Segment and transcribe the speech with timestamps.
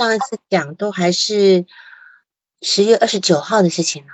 [0.00, 1.66] 上一次讲都还是
[2.62, 4.08] 十月二十九号的事情了。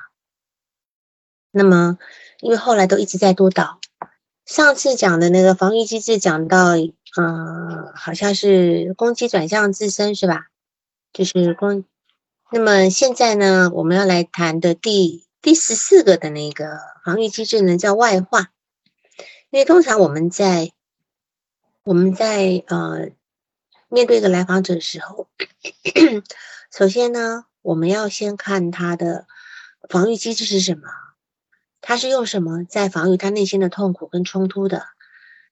[1.53, 1.97] 那么，
[2.41, 3.79] 因为后来都一直在督导，
[4.45, 6.77] 上次讲的那个防御机制讲到，
[7.17, 10.49] 嗯，好像是攻击转向自身是吧？
[11.13, 11.85] 就是攻。
[12.51, 18.51] 那么现在呢，我们要来谈的第第十四个的那个防御机制呢，叫外化。
[19.51, 20.73] 因为通常我们在
[21.85, 23.11] 我们在呃。
[23.89, 25.29] 面对一个来访者的时候，
[26.77, 29.27] 首先呢，我们要先看他的
[29.89, 30.89] 防御机制是什么，
[31.81, 34.87] 他是用什么在防御他内心的痛苦跟冲突的，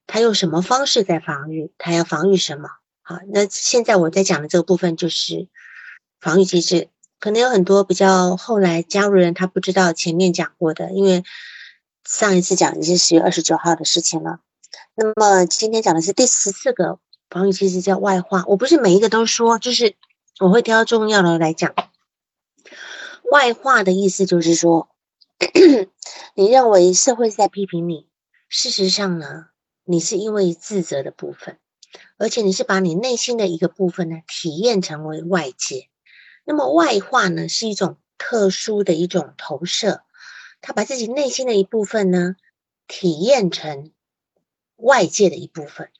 [0.05, 2.69] 他用什么方式在防御，他要防御什么？
[3.01, 5.47] 好，那现在我在讲的这个部分就是
[6.19, 6.89] 防御机制，
[7.21, 11.23] 可能有很多比较后来加入人他不知道前面讲过的，因为
[12.03, 14.41] 上一次讲已经是十月二十九号的事情了，
[14.93, 16.99] 那么今天讲的是第十四个。
[17.35, 19.97] 防御机制叫外化，我不是每一个都说，就是
[20.39, 21.75] 我会挑重要的来讲。
[23.29, 24.87] 外化的意思就是说，
[26.33, 28.07] 你认为社会在批评你，
[28.47, 29.47] 事实上呢，
[29.83, 31.59] 你是因为自责的部分，
[32.17, 35.89] 而且你是把你内心的一个部分呢体验成为外界。
[36.45, 40.03] 那么外化呢是一种特殊的一种投射，
[40.61, 42.37] 他把自己内心的一部分呢
[42.87, 43.91] 体验成
[44.77, 45.91] 外界的一部分。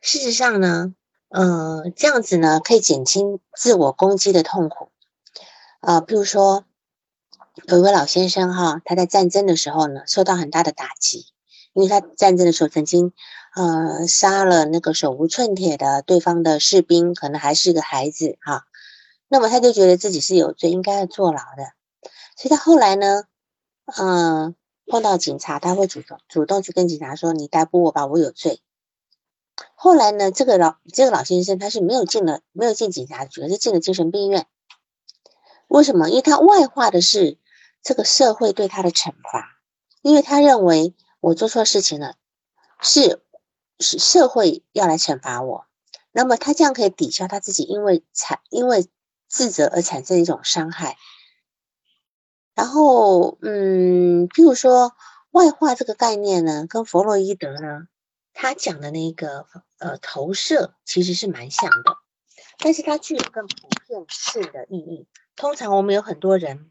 [0.00, 0.94] 事实上呢，
[1.28, 4.90] 呃，这样子呢可以减轻自我攻击的痛苦。
[5.80, 6.64] 啊，比如说
[7.66, 11.26] 有一位老先生哈，他在战争的时候呢受到很大的打击，
[11.72, 13.12] 因为他战争的时候曾经
[13.54, 18.64] 呃杀了那个手无寸铁的对方的士兵，可能还是个孩子哈。
[19.28, 21.72] 那么他就觉得自己是有罪，应该要坐牢的。
[22.36, 23.24] 所以他后来呢，
[23.96, 24.54] 嗯，
[24.86, 28.60] 碰到警察，他会主动主动去跟警察说：“你逮捕我吧，我有罪。”
[29.74, 34.46] 后来呢，这个老这个老先生他是没有进了，没有进警察局，而是进了精神病院。
[35.68, 36.08] 为什么？
[36.08, 37.38] 因为他外化的是
[37.82, 39.58] 这个社会对他的惩罚，
[40.02, 42.16] 因为他认为我做错事情了，
[42.80, 43.22] 是
[43.78, 45.66] 是社会要来惩罚我。
[46.12, 48.88] 那么他这样可以抵消他自己因为产因为
[49.28, 50.96] 自责而产生一种伤害。
[52.54, 54.92] 然后，嗯，譬如说
[55.30, 57.86] 外化这个概念呢，跟弗洛伊德呢。
[58.38, 59.46] 他讲的那个
[59.78, 61.96] 呃投射其实是蛮像的，
[62.58, 65.06] 但是它具有更普遍性的意义。
[65.34, 66.70] 通常我们有很多人，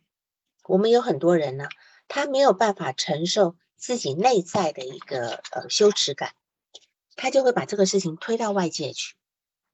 [0.66, 1.68] 我们有很多人呢，
[2.08, 6.36] 他没有办法承受自己内在的一个呃羞耻感，
[7.16, 9.16] 他就会把这个事情推到外界去，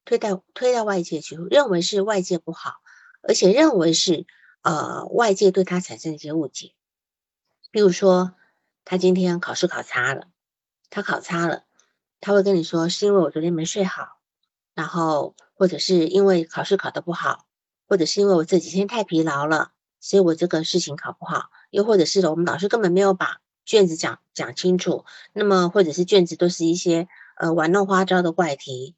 [0.06, 2.76] 推到推到外界去，认为是外界不好，
[3.22, 4.26] 而且认为是
[4.62, 6.74] 呃外界对他产生一些误解。
[7.70, 8.34] 比如说，
[8.86, 10.30] 他今天考试考差了，
[10.90, 11.66] 他考差了。
[12.22, 14.20] 他会跟你说，是因为我昨天没睡好，
[14.76, 17.48] 然后或者是因为考试考得不好，
[17.88, 28.96] 或者是因为我这几天太疲劳了，所以我这个事情考不好，又或者是我们老师根本没有把卷子讲讲清楚，那么或者是卷子都是一些呃玩弄花招的怪题。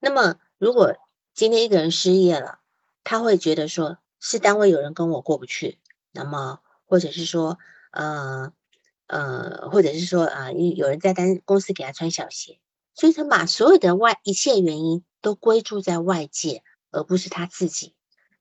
[0.00, 0.96] 那么如果
[1.34, 2.60] 今天一个人失业了，
[3.04, 5.78] 他会觉得说是单位有人跟我过不去，
[6.10, 7.58] 那么或者是说
[7.90, 8.52] 呃
[9.08, 12.58] 呃，或者是说啊有有人在单公司给他穿小鞋。
[12.94, 17.94] 所以他把所有的外一切原因都归注在外界，而不是他自己。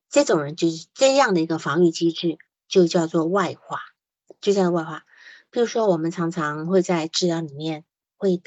[0.10, 3.80] 这种人就是这样的一个防御机制，就叫做外化，
[4.42, 5.06] 就叫做外化。
[5.50, 7.86] 比如说，我们常常会在治疗里面
[8.18, 8.42] 会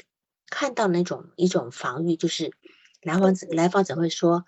[0.47, 2.51] 看到那种一种防御，就是
[3.01, 4.45] 来访者来访者会说，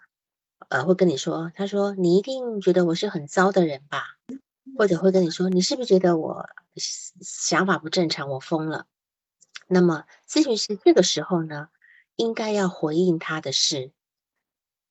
[0.69, 4.03] 呃，会跟你说，他说你一定觉得我是很糟的人吧？
[4.77, 8.85] 或者会跟你说，你是不是觉得我想法不正常，我疯了？
[9.69, 11.67] 那么，咨询师这个时候呢，
[12.15, 13.91] 应该要回应他的是：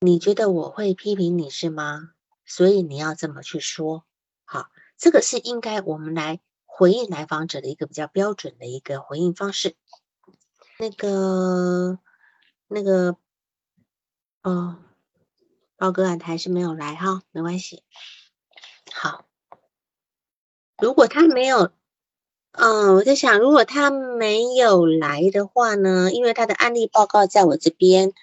[0.01, 2.13] 你觉得我会批评你是吗？
[2.45, 4.05] 所以你要这么去说。
[4.45, 9.77] 好，这个是应该我们来回应来访者的一个比较标准的一个回应方式。
[10.79, 11.99] 那个，
[12.69, 13.17] 那个，
[14.43, 14.85] 哦，
[15.77, 17.83] 包哥啊，他还是没有来哈，没关系。
[18.93, 19.27] 好，
[20.77, 21.73] 如果他没有。
[22.59, 26.11] 嗯，我在想，如果他没有来的话呢？
[26.11, 28.15] 因为他的案例报告在我这边，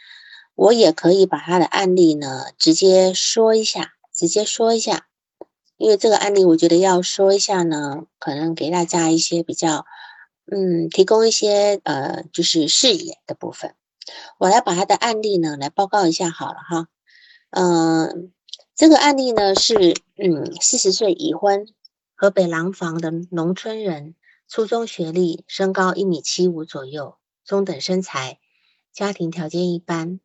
[0.56, 5.06] 我也可以把他的案例呢直接说一下，直接说一下。
[5.78, 9.86] 因为这个案例，我觉得要说一下呢，可能给大家一些比较，
[10.52, 13.76] 嗯，提供一些呃，就是视野的部分。
[14.40, 16.88] 我来把他的案例呢来报告一下好了哈。
[17.52, 18.32] 嗯，
[18.76, 21.68] 这个案例呢是，嗯，四十岁已婚，
[22.16, 24.16] 河北廊坊的农村人。
[24.48, 28.40] 初中学历，身高一米七五左右，中等身材，
[28.92, 30.20] 家庭条件一般。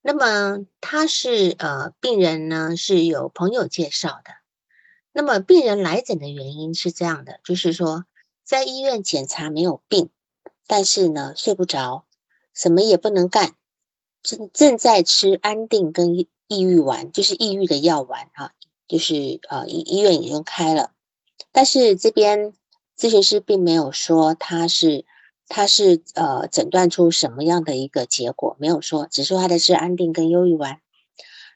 [0.00, 4.30] 那么他是呃病人呢是有朋友介绍的。
[5.12, 8.04] 那么病人来诊的原因是这样的，就是说
[8.44, 10.10] 在医院检查没有病，
[10.66, 12.06] 但是呢睡不着，
[12.54, 13.56] 什么也不能干，
[14.22, 18.52] 正正在吃安定跟抑郁丸，就是抑郁的药丸啊，
[18.86, 20.92] 就是呃医医院已经开了，
[21.50, 22.52] 但是这边
[22.98, 25.04] 咨询师并没有说他是
[25.48, 30.80] 他是呃诊断出什么样的一个结果，没有说，只说他的是安定跟忧郁丸，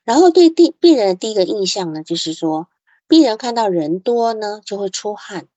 [0.05, 2.69] 然后对第病人的第一个印象呢，就是说。
[3.09, 5.49] 病人看到人多呢，就会出汗，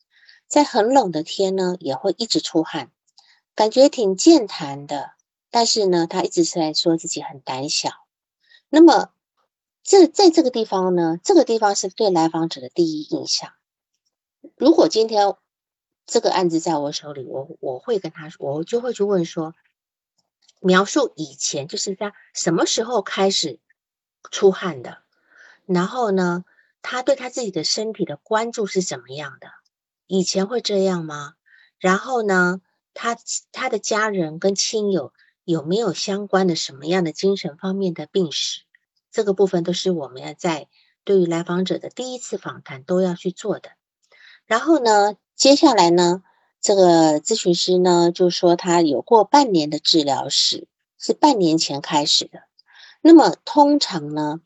[0.47, 2.89] 在很冷的天呢，也会一直出汗，
[3.53, 5.12] 感觉挺健谈的。
[5.51, 7.91] 但是呢，他一直是在说自己很胆小。
[8.69, 9.12] 那么，
[9.83, 13.51] 这在这个地方呢，这个地方是对来访者的第一印象。
[14.57, 15.36] 如果今天
[16.05, 19.53] 这个案子在我手里，我我会跟他说，我就会去问说，
[20.59, 23.59] 描述以前就是在什么时候开始
[24.31, 25.00] 出汗的，
[25.65, 26.45] 然后呢？
[26.85, 29.47] 他对他自己的身体的关注是怎么样的？
[30.05, 31.35] 以前会这样吗？
[31.79, 32.59] 然后呢，
[32.94, 33.17] 他
[33.53, 35.13] 他的家人跟亲友
[35.45, 38.63] 有没有相关的什么样的精神方面的病史？
[39.11, 40.67] 这个部分都是我们要在
[41.05, 43.71] 对于来访者的第一次访谈都要去做的。
[44.45, 46.24] 然后呢，接下来呢，
[46.62, 52.39] 这个咨询师呢就说他有过半年的治疗史，是半年前开始的。
[53.01, 54.39] 那么通常呢，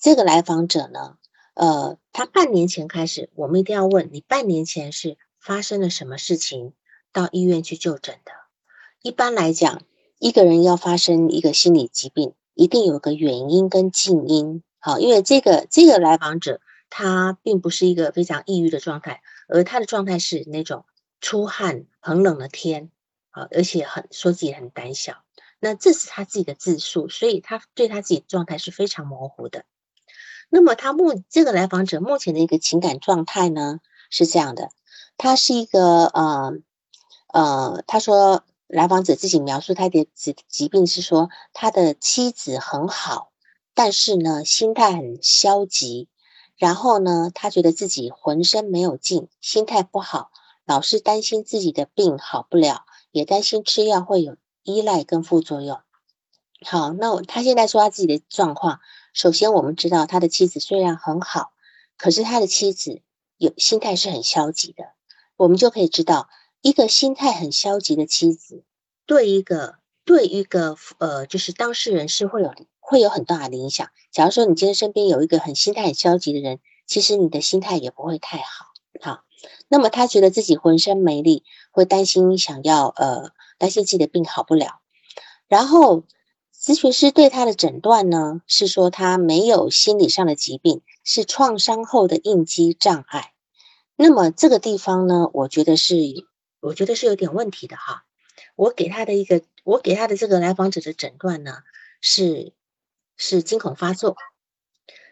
[0.00, 1.16] 这个来访者呢？
[1.54, 6.72] 呃，他半年前开始，我们一定要问你，半年前是发生了什么事情
[7.12, 8.32] 到医院去就诊的？
[9.02, 9.82] 一般来讲，
[10.18, 14.62] 一个人要发生一个心理疾病，一定有个原因跟近因。
[14.78, 20.86] 好，因为这个这个来访者他并不是一个非常抑郁的状态，而他的状态是那种
[21.20, 22.90] 出汗、很冷的天，
[23.30, 25.22] 啊，而且很说自己很胆小。
[25.60, 29.64] 那这是他自己的自述，所以他对他自己状态是非常模糊的。
[30.48, 34.70] 那么他目这个来访者目前的一个情感状态呢是这样的，
[35.16, 36.52] 他是一个呃
[37.28, 43.32] 呃，他说来访者自己描述他的疾疾病是说他的妻子很好，
[43.74, 46.08] 但是呢心态很消极，
[46.62, 50.30] 然后呢他觉得自己浑身没有劲，心态不好，
[50.64, 55.80] 老是担心自己的病好不了，也担心吃药会有依赖跟副作用。
[56.64, 58.78] 好，那他现在说他自己的状况。
[59.12, 61.50] 首先，我们知道他的妻子虽然很好，
[61.98, 63.02] 可是他的妻子
[63.38, 64.84] 有心态是很消极的。
[65.36, 66.28] 我们就可以知道，
[66.60, 68.62] 一个心态很消极的妻子，
[69.04, 72.54] 对一个对一个呃，就是当事人是会有
[72.92, 73.88] 会有很大的影响。
[74.12, 78.66] 假如说你今天身边有一个很心态很消极的人，其实你的心态也不会太好。
[79.00, 79.24] 好，
[79.68, 84.80] 那么他觉得自己浑身没力，会担心想要呃担心自己的病好不了，
[85.48, 86.04] 然后。
[86.64, 93.32] 咨询师对他的诊断呢，是说他没有心理上的疾病，是创伤后的应激障碍。
[93.96, 95.96] 那么这个地方呢，我觉得是，
[96.60, 98.04] 我觉得是有点问题的哈。
[98.54, 101.64] 我给他的一个，我给他的这个来访者的诊断呢，
[102.00, 102.52] 是
[103.16, 104.16] 是惊恐发作。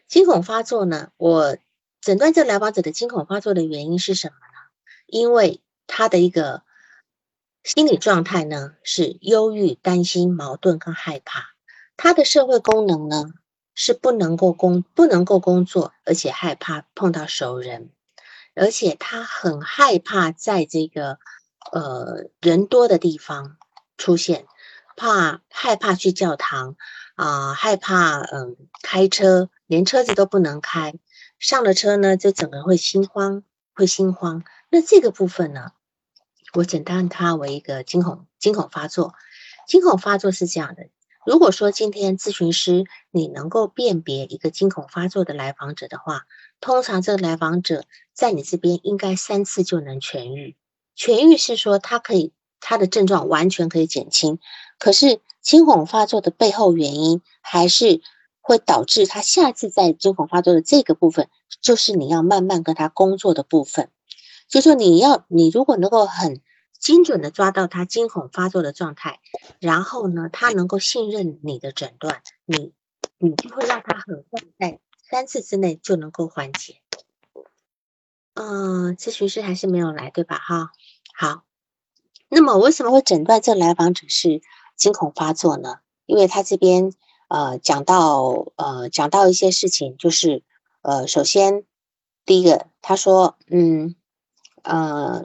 [0.07, 1.57] 惊恐发作呢，我
[2.01, 4.71] 诊断这来访者的惊恐发作的原因是什么呢？
[5.07, 6.63] 因为他的一个。
[7.63, 11.51] 心理状态呢是忧郁、担心、矛盾跟害怕。
[11.99, 13.35] 他的社会功能呢
[13.75, 17.91] 是不能够工不能够工作，而且害怕碰到熟人，
[18.55, 21.19] 而且他很害怕在这个
[21.71, 23.59] 呃人多的地方
[23.99, 24.47] 出现，
[24.97, 26.77] 怕害怕去教堂
[27.21, 30.95] 啊，害怕嗯开车，连车子都不能开，
[31.39, 33.43] 上了车呢就整个会心慌，
[33.75, 34.43] 会心慌。
[34.71, 35.73] 那这个部分呢？
[36.55, 39.13] 我诊断它为一个惊恐惊恐发作，
[39.69, 40.87] 惊恐发作是这样的。
[41.27, 46.25] 如果说今天咨询师你能够辨别一个惊恐发作的来访者的话，
[46.59, 47.85] 通常这个来访者
[48.15, 50.57] 在你这边应该三次就能痊愈。
[50.97, 54.39] 痊愈是说他可以他的症状完全可以减轻，
[54.79, 58.03] 可是惊恐发作的背后原因还是
[58.41, 61.29] 会导致他下次在惊恐发作的这个部分，
[61.61, 63.91] 就是你要慢慢跟他工作的部分。
[64.49, 66.41] 就说你要，你如果能够很
[66.79, 69.21] 精准的抓到他惊恐发作的状态，
[69.61, 72.73] 然后呢，他能够信任你的诊断，你
[73.19, 76.81] 你就会让他很快在三次之内就能够缓解。
[78.35, 80.37] 嗯，咨询师还是没有来，对吧？
[80.37, 80.73] 哈，
[81.15, 81.43] 好。
[82.33, 84.41] 那么为什么会诊断这来访者是
[84.81, 85.77] 惊恐发作呢？
[86.07, 86.93] 因为他这边
[87.29, 90.43] 呃讲到呃讲到一些事情，就是
[90.83, 91.63] 呃首先
[92.27, 93.95] 第一个他说嗯。
[94.63, 95.25] 呃，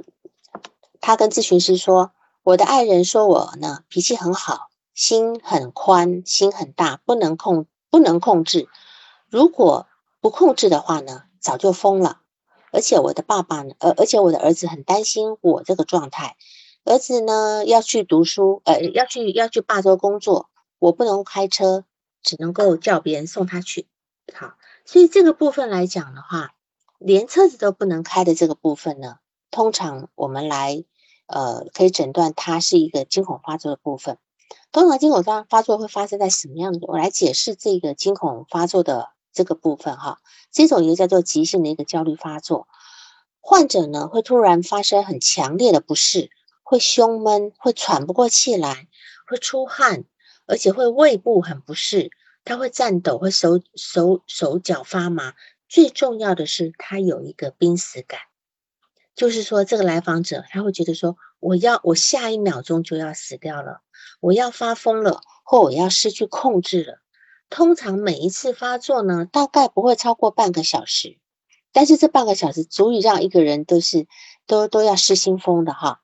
[1.02, 8.70] 他跟咨询师说：“我的爱人说我呢脾气很好，心很宽，心很大，不能控，不能控制。
[9.30, 9.88] 如果
[10.22, 12.22] 不控制的话呢，早就疯了。
[12.72, 16.38] 而且我的爸爸呢，而而且我的儿子很担心我这个状态。
[16.86, 20.50] 儿子呢要去读书，呃，要去要去霸州工作，
[20.80, 21.84] 我不能开车，
[22.22, 23.88] 只能够叫别人送他去。
[24.34, 24.54] 好，
[24.86, 26.54] 所以这个部分来讲的话，
[27.00, 29.18] 连车子都不能开的这个部分呢，
[29.52, 30.86] 通常我们来
[31.28, 34.18] 呃可以诊断它是一个惊恐发作的部分。
[34.72, 36.80] 通常惊恐发发作会发生在什么样的？
[36.88, 39.10] 我来解释这个惊恐发作的。
[39.38, 42.70] 这个部分哈，这种一个叫做急性的一个焦虑发作，
[43.42, 46.30] 患者呢会突然发生很强烈的不适，
[46.68, 48.88] 会胸闷，会喘不过气来，
[49.28, 50.04] 会出汗，
[50.48, 52.10] 而且会胃部很不适，
[52.44, 55.36] 他会颤抖，会手手手脚发麻，
[55.70, 58.20] 最重要的是他有一个濒死感，
[59.16, 63.82] 就是说这个来访者他会觉得说，我要我下一秒钟就要死掉了，
[64.20, 66.98] 我要发疯了，或我要失去控制了。
[67.52, 71.20] 通常每一次发作呢，大概不会超过半个小时，
[71.72, 74.08] 但是这半个小时足以让一个人都是
[74.48, 76.02] 都都要失心疯的哈。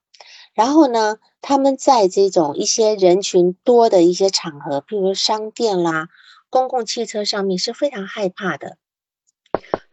[0.53, 6.10] 然后呢，他们在这种一些人群多的一些场合，譬如商店啦、
[6.50, 8.77] 公共汽车上面是非常害怕的。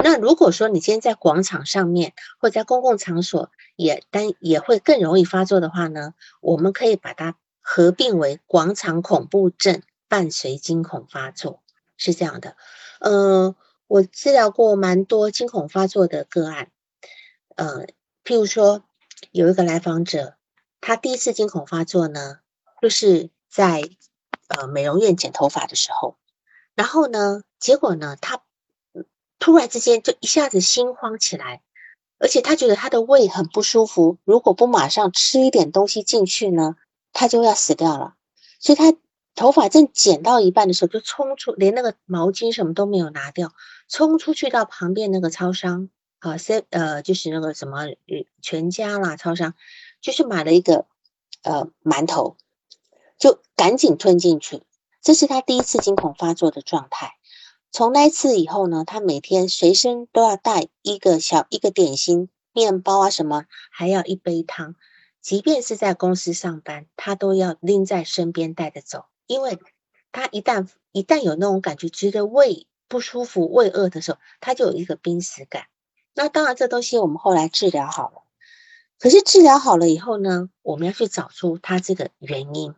[0.03, 9.83] 那如果说你今天在广场上面或在公共场所也单也会更容易发作的话呢，我们可以把它合并为广场恐怖症。
[10.11, 11.61] 伴随惊恐发作
[11.99, 12.57] 是这样的，
[12.99, 13.55] 呃，
[13.89, 16.71] 我治疗过蛮多惊恐发作的个案，
[17.57, 17.85] 呃，
[18.25, 18.85] 譬如说
[19.33, 20.38] 有一个来访者，
[20.81, 22.39] 他第一次惊恐发作呢，
[22.81, 23.83] 就是在
[24.49, 26.17] 呃美容院剪头发的时候，
[26.75, 28.43] 然后呢，结果呢，他
[29.39, 31.63] 突然之间就一下子心慌起来，
[32.19, 36.77] 而且他觉得他的胃很不舒服，如果不马上吃一点东西进去呢，
[37.13, 38.15] 他就要死掉了，
[38.59, 38.95] 所以他。
[39.35, 43.53] 头发正剪到一半的时候，就冲出，连那个毛巾什么都没有拿掉，
[43.87, 47.85] 冲出去到旁边那个超商啊，C 呃，就是那个什么
[48.43, 49.55] 全家啦，超商，
[50.01, 50.87] 就是买了一个
[51.43, 52.37] 呃馒头，
[53.19, 54.63] 就赶紧吞进去。
[55.01, 57.15] 这是他第一次惊恐发作的状态。
[57.71, 64.75] 从那次以后呢，他每天随身都要带一个小一个点心、面包啊什么，还要一杯汤，
[65.21, 69.05] 即便是在公司上班，他都要拎在身边带着走。
[69.27, 69.59] 因为
[70.13, 75.67] 他一旦一旦有那种感觉，觉得胃不舒服、胃饿的时候，他就有一个濒死感。
[76.15, 78.23] 那当然，这东西我们后来治疗好了。
[78.99, 82.75] 可是治疗好了以后呢，我们要去找出他这个原因。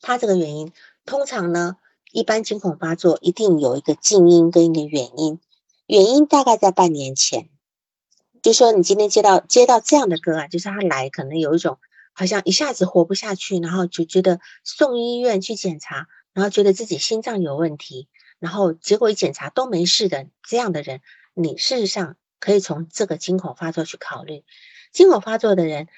[0.00, 0.72] 他这个原因，
[1.06, 1.76] 通常呢，
[2.12, 5.40] 一般惊恐发作一定有一个静因跟一个原因。
[5.86, 7.48] 原因大概在半年前，
[8.42, 11.78] 就说你今天接到接到这样的个案，就是他来可能有一种。
[12.16, 18.06] 好像一下子活不下去，然后就觉得送医院去检查，然后觉得自己心脏有问题，
[18.38, 21.00] 然后结果一检查都没事的这样的人，
[21.34, 24.44] 你事实上可以从这个惊恐发作去考虑。
[24.94, 25.88] 惊恐发作的人，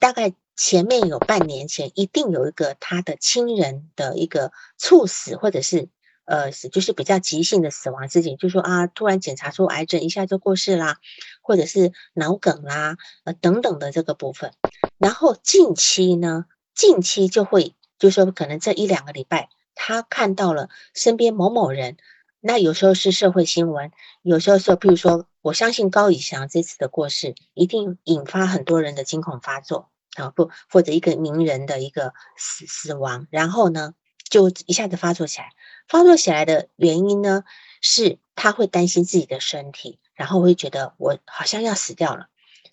[0.00, 5.88] 大概前面有半年前一定有一个他的亲人的一个猝死，或者是。
[6.28, 10.98] 呃，就是比较急性的死亡事情，就说啊，突然检查出癌症，一下就过世啦，
[11.40, 14.50] 或者是脑梗啦，呃等等的这个部分。
[14.98, 21.96] 然后近期呢，近期就会就说可能这一两个礼拜，他看到了身边某某人，
[22.40, 33.94] 那有时候是社会新闻，有时候说，譬如说，我相信高以翔这次的过世，一定引发很多人的惊恐发作啊，不或者一个名人的一个死死亡，然后呢，
[34.28, 35.52] 就一下子发作起来。
[35.86, 37.44] 发作起来的原因呢，
[37.80, 42.26] 是他会担心自己的身体，然后会觉得我好像要死掉了。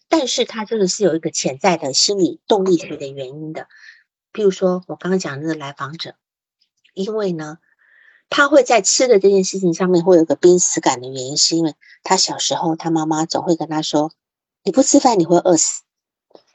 [0.08, 3.68] 但是他这个是有一个潜在的心理动力学的原因的。
[4.34, 6.16] 譬如说我刚刚讲那个来访者，
[6.96, 7.60] 因为呢，
[8.36, 14.12] 他会在吃的这件事情上面会有个濒死感的原因，是因为他小时候他妈妈总会跟他说
[14.66, 15.84] ：“你不吃饭你会饿死。”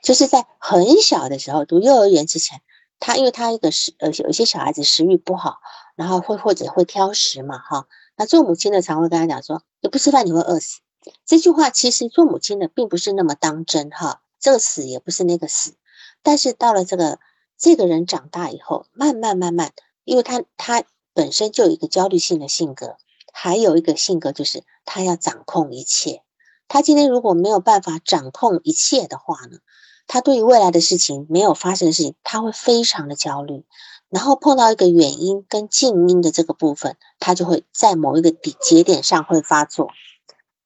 [0.02, 2.62] 就是在很小的时候读幼儿园之前，
[2.98, 5.58] 他因为他一个食呃有些小孩子食欲不好。
[5.94, 10.78] 然后会或者会挑食嘛，哈，那做母亲的常会跟他讲说，你不吃饭你会饿死。
[11.26, 15.74] 这句话其实做母亲的并不是那么当真，哈，这个死也不是那个死。
[16.22, 17.18] 但是到了这个
[17.56, 19.72] 这个人长大以后，慢慢慢慢，
[20.04, 20.84] 因为他他
[21.18, 22.96] 本身就有一个焦虑性的性格，
[23.32, 26.22] 还有一个性格就是他要掌控一切。
[26.68, 29.58] 他今天如果没有办法掌控一切的话呢，
[30.06, 33.64] 他对于未来的事情没有发生的事情，他会非常的焦虑。
[34.08, 39.90] 然后碰到一个远因跟静音的这个部分，他就会在某一个底节点上会发作，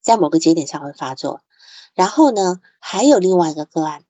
[0.03, 1.41] 在某个节点上会发作。
[1.95, 4.05] 然后呢，还有另外一个个案，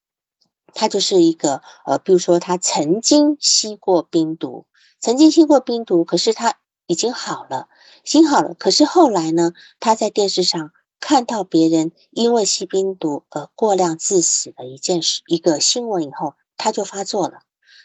[0.75, 4.67] 他就是一个呃，比如说他曾经吸过冰毒，
[5.03, 6.55] 曾经吸过冰毒，可是他
[6.87, 7.69] 已经好了，
[8.05, 8.55] 心好了。
[8.55, 17.41] 可是后来呢，他在电视上看到别人因为吸冰毒而过量致死的一件事，一个新闻以后，他就发作了。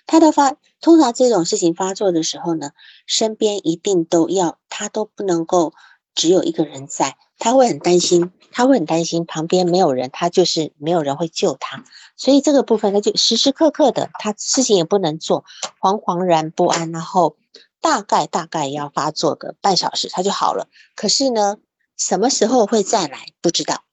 [0.06, 2.70] 他的发，通常这种事情发作的时候呢，
[3.08, 5.74] 身边一定都要，他都不能够
[6.14, 7.18] 只有一个人在。
[7.38, 11.84] 他会很担心，他会很担心旁边没有人，他就是没有人会救他，
[12.16, 15.46] 所以这个部分他就时时刻刻的，他事情也不能做，
[15.80, 17.38] 惶惶然不安，然后
[17.80, 20.68] 大概大概要发作个半小时，他就好了。
[20.96, 21.58] 可是呢，
[21.96, 23.84] 什么时候会再来不知道。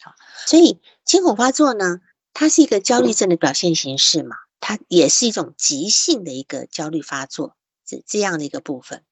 [0.00, 0.12] 好，
[0.46, 2.00] 所以惊恐发作呢，
[2.32, 9.02] 它是一个焦虑症的表现形式嘛，它也是一种急性的一个焦虑发作，这这样的一个部分。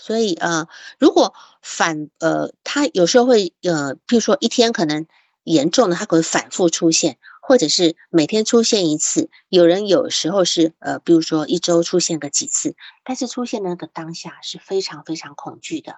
[0.00, 0.66] 所以呃，
[0.98, 5.06] 如果反呃，他有时候会呃，譬如说一天可能
[5.44, 9.28] 严重的，他可能反复出现，或者是每天出现一次。
[9.50, 15.96] 有人有时候是呃，比如说一周出现个几次，但是出现那个当下是非常非常恐惧的。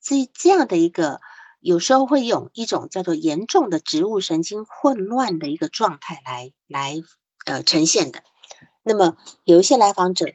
[0.00, 1.20] 所以这样的一个
[1.58, 7.02] 有时候会用一种叫做严重的植物神经混乱的一个状态来来
[7.46, 8.22] 呃呈现的。
[8.84, 10.26] 那么有一些来访者，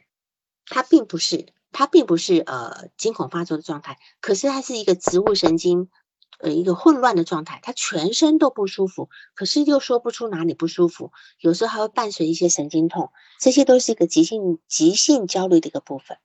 [0.66, 1.46] 他并不是。
[1.72, 5.90] 它并不是呃惊恐发作的状态，可是它是一个植物神经
[6.38, 16.16] 呃一个混乱的状态，他全身都不舒服，可是又说不出哪里不舒服，有时候还会伴随一些神经痛，这些都是一个急性急性焦虑的一个部分。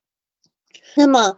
[0.95, 1.37] 那么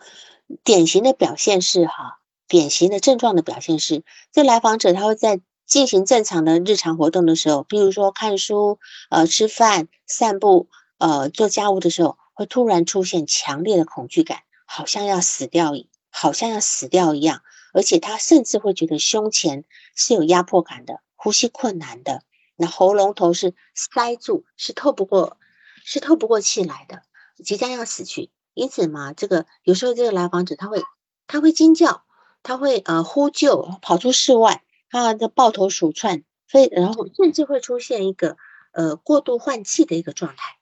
[0.64, 8.80] 典型的表现是哈，典型的症状的表现是，这来访者他会在进行正常的日常活动的时候，比如说看书、
[9.10, 10.70] 呃吃饭、散步、
[11.00, 12.18] 呃做家务的时候。
[12.34, 17.42] 会突然出现强烈的恐惧感，好像要死掉一，好像要死掉一样，
[17.74, 19.64] 而且他甚至会觉得胸前
[19.96, 22.24] 是有压迫感的，呼吸困难的，
[22.56, 25.38] 那喉咙头是塞住，是透不过，
[25.84, 27.04] 是透不过气来的，
[27.44, 28.32] 即将要死去。
[28.54, 30.84] 因此嘛，这个有时候这个来访者他会
[31.26, 32.04] 他会惊叫，
[32.44, 38.38] 他会呃呼救，跑出室外，他的抱头鼠窜，非然后甚至会出现一个
[38.72, 40.58] 呃过度换气的一个状态。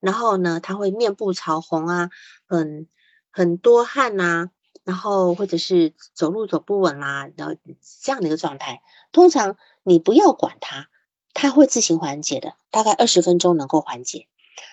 [0.00, 2.10] 然后呢，他会面部潮红啊，
[2.46, 2.88] 很
[3.30, 4.50] 很多汗呐，
[4.82, 7.54] 然后或者是走路走不稳啦，然后
[8.02, 8.82] 这样的一个状态。
[9.12, 10.88] 通常你不要管他，
[11.34, 14.26] 他会自行缓解的，大概二十分钟能够缓解。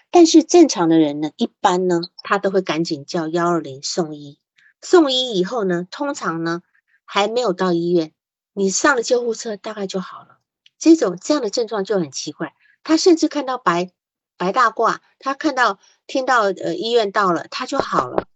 [0.09, 4.39] 但是正常的人呢，一般呢，他都会赶紧叫幺二零送医。
[4.81, 6.61] 送医以后呢，通常呢
[7.03, 8.13] 还没有到医院，
[8.53, 10.37] 你上了救护车大概就好了。
[10.79, 13.91] 这种这样的症状就很奇怪，他甚至看到白。
[14.37, 18.27] 白大褂，他看到、听到，呃，医院到了，他就好了，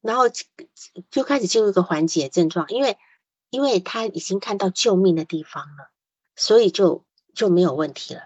[0.00, 0.24] 然后
[1.10, 2.96] 就开始进入一个缓解症状，因为，
[3.50, 5.90] 因为他已经看到救命的地方了，
[6.36, 8.22] 所以就就没有问题了。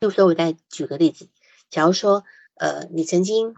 [0.00, 1.28] 就说，我再举个例子，
[1.70, 2.24] 假如说，
[2.56, 3.54] 呃，你曾经，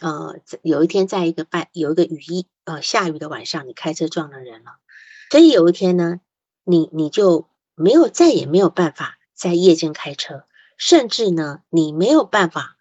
[0.00, 4.78] 呃，有一天在一个半有一个雨衣，呃，下雨的晚上，你开车撞了人了，
[5.30, 6.20] 所以有一天呢，
[6.64, 10.44] 你你就没有再也没有办法在夜间开车。
[10.78, 12.76] 甚至呢，你没有办法，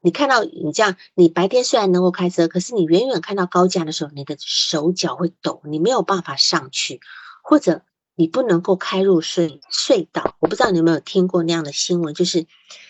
[0.00, 7.00] 你看到你这样，你白天虽然能够开车，可是你远远看到高架的时候，你的手脚会抖，你没有办法上去，
[7.44, 7.82] 或者
[8.16, 10.34] 你不能够开入隧隧道。
[10.40, 12.46] 我不知道你有没有听过那样的新闻，就是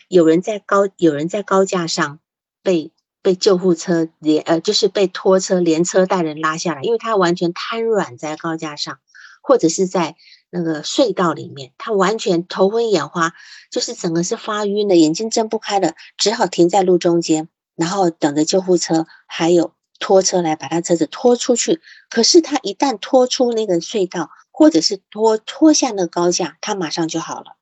[0.08, 2.18] 有人在高有人在高架上
[2.62, 8.98] 被被救护车连呃，就是被拖车连车带人拉下来，因为他完全瘫软在高架上，
[9.42, 10.16] 或者是在。
[10.50, 13.34] 那个隧道里面，他完全头昏眼花，
[13.70, 21.82] 就是整个是发晕的，眼睛睁不开的，只好停在路中间，然后等着救护车还有拖车来把他车子拖出去。
[22.08, 27.56] 可是他一旦拖出那个隧道，或者是拖拖下那个高架，他马上就好了，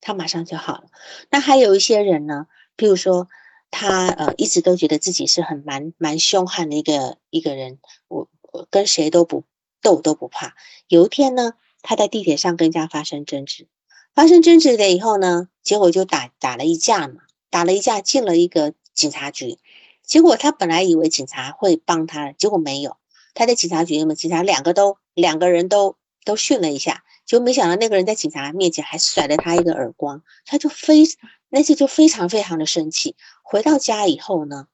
[0.00, 0.84] 他马上就好了。
[1.30, 3.28] 那还有一些人呢，譬如说
[3.70, 7.78] 他呃一直都觉得自己是很蛮蛮凶悍的一个一个人，
[8.08, 9.44] 我我跟谁都不
[9.80, 10.56] 斗都不怕。
[10.88, 11.54] 有一天呢。
[11.82, 13.68] 他在地铁上跟人家发生争执，
[14.14, 19.58] 发生争执了以后呢，结果就打打了一架嘛，打了一架进了一个警察局，
[20.02, 22.96] 结果他本来以为警察会帮他，结果没有，
[23.34, 31.04] 他在警察局嘛，警察两个都两个人都都训了一下，结果没想到那个人在警察面前还甩了他一个耳光，他就非
[31.48, 34.66] 那次就非常非常的生气，回到家以后呢，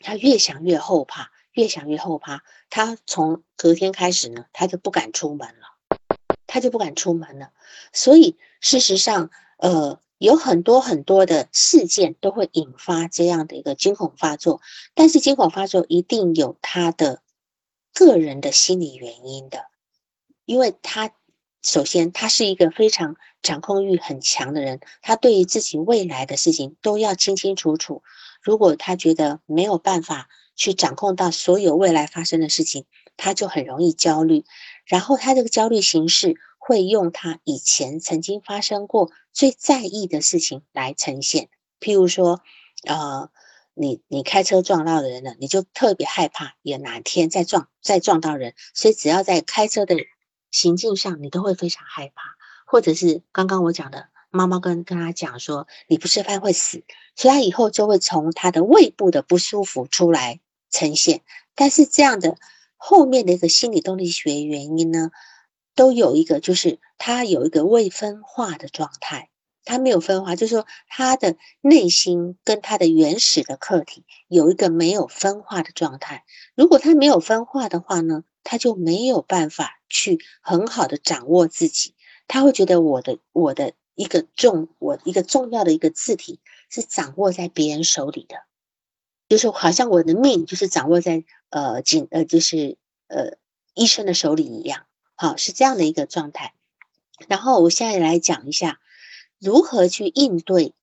[0.00, 5.65] 他越想越后怕，越想越后怕，他从隔天开始呢，他就不敢出门了。
[6.46, 7.50] 他就不敢出门了，
[7.92, 14.60] 所以事实上，呃，有很多很多的事件都会引发这样的一个惊恐发作，
[14.94, 17.22] 但是惊恐发作一定有他的
[17.92, 19.66] 个人的心理原因的，
[20.44, 21.12] 因为他
[21.62, 28.02] 首先他是一个非常掌控欲很强的人，他对于自己未来的事情都要清清楚楚。
[28.40, 34.44] 如果他觉得没有办法去掌控到所有未来发生的事情，他就很容易焦虑。
[34.86, 41.48] 然后他这个焦虑形式会用他以前曾经发生过最在意的事情来呈现。
[41.80, 42.40] 譬如说，
[42.84, 43.30] 呃，
[43.74, 49.96] 你你开车撞到人了，你就特别害怕有哪天再撞再撞到人，所以只要在开车的
[50.50, 52.36] 行进上，你都会非常害怕。
[52.66, 54.08] 或者是刚刚我讲的。
[54.28, 56.84] 妈妈跟跟他讲说：“你不吃饭会死。”
[57.16, 61.22] 所以他以后就会从他的胃部的不舒服出来呈现。
[61.54, 62.36] 但是这样的
[62.76, 65.10] 后面的一个心理动力学原因呢，
[65.74, 69.30] 都有一个，就是他有一个未分化的状态。
[69.64, 76.24] 他没有分化，就是说他的内心跟他的原始的客体有一个没有分化的状态。
[76.54, 81.94] 如果他没有分化的话呢，他就没有办法去很好的掌握自己。
[82.28, 83.72] 他会觉得我的我的。
[83.98, 88.36] 一个重我一个重要的一个字体是掌握在别人手里的，
[89.28, 92.76] 就是好像我的命就是掌握在呃警呃就是
[93.08, 93.36] 呃
[93.74, 96.54] 医生的手里一样，好是这样的一个状态。
[97.28, 98.78] 然后我现在来讲一下
[99.38, 100.74] 如何去应对，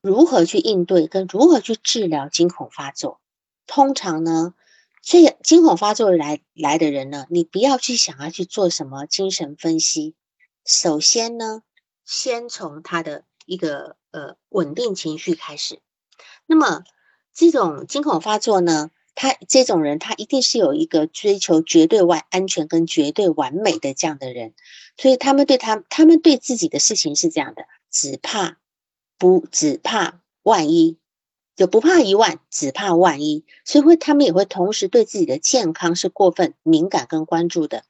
[0.00, 3.20] 如何去应对跟如何去治疗惊恐发作。
[3.66, 4.54] 通常呢，
[5.02, 10.14] 这惊恐发作来来的人呢，你不要去想要去做什么精神分析，
[10.64, 11.62] 首先呢。
[12.08, 15.80] 先从他的一个呃稳定情绪开始，
[16.46, 16.84] 那么
[17.36, 24.54] 这种惊恐发作呢，他这种人他一定是有一个追求绝对完安全跟绝对完美的这样的人，
[24.96, 28.56] 所以他们对他他们对自己的事情是这样的，只怕
[29.18, 30.96] 不只怕万一，
[31.56, 37.84] 就不怕一万，只怕万一，所以会他们也会同时对自己的健康是过分敏感跟关注的。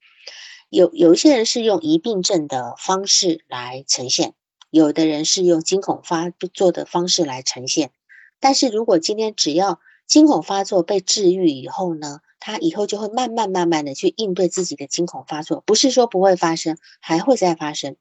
[0.70, 4.34] 有有一些人是用疑病症的方式来呈现，
[4.70, 7.92] 有的人是用惊恐发作的方式来呈现。
[8.40, 17.96] 但是如果今天只要惊恐发作被治愈以后呢，他以后就会慢慢慢慢的去应对自己的惊恐发作，不是说不会发生，还会再发生，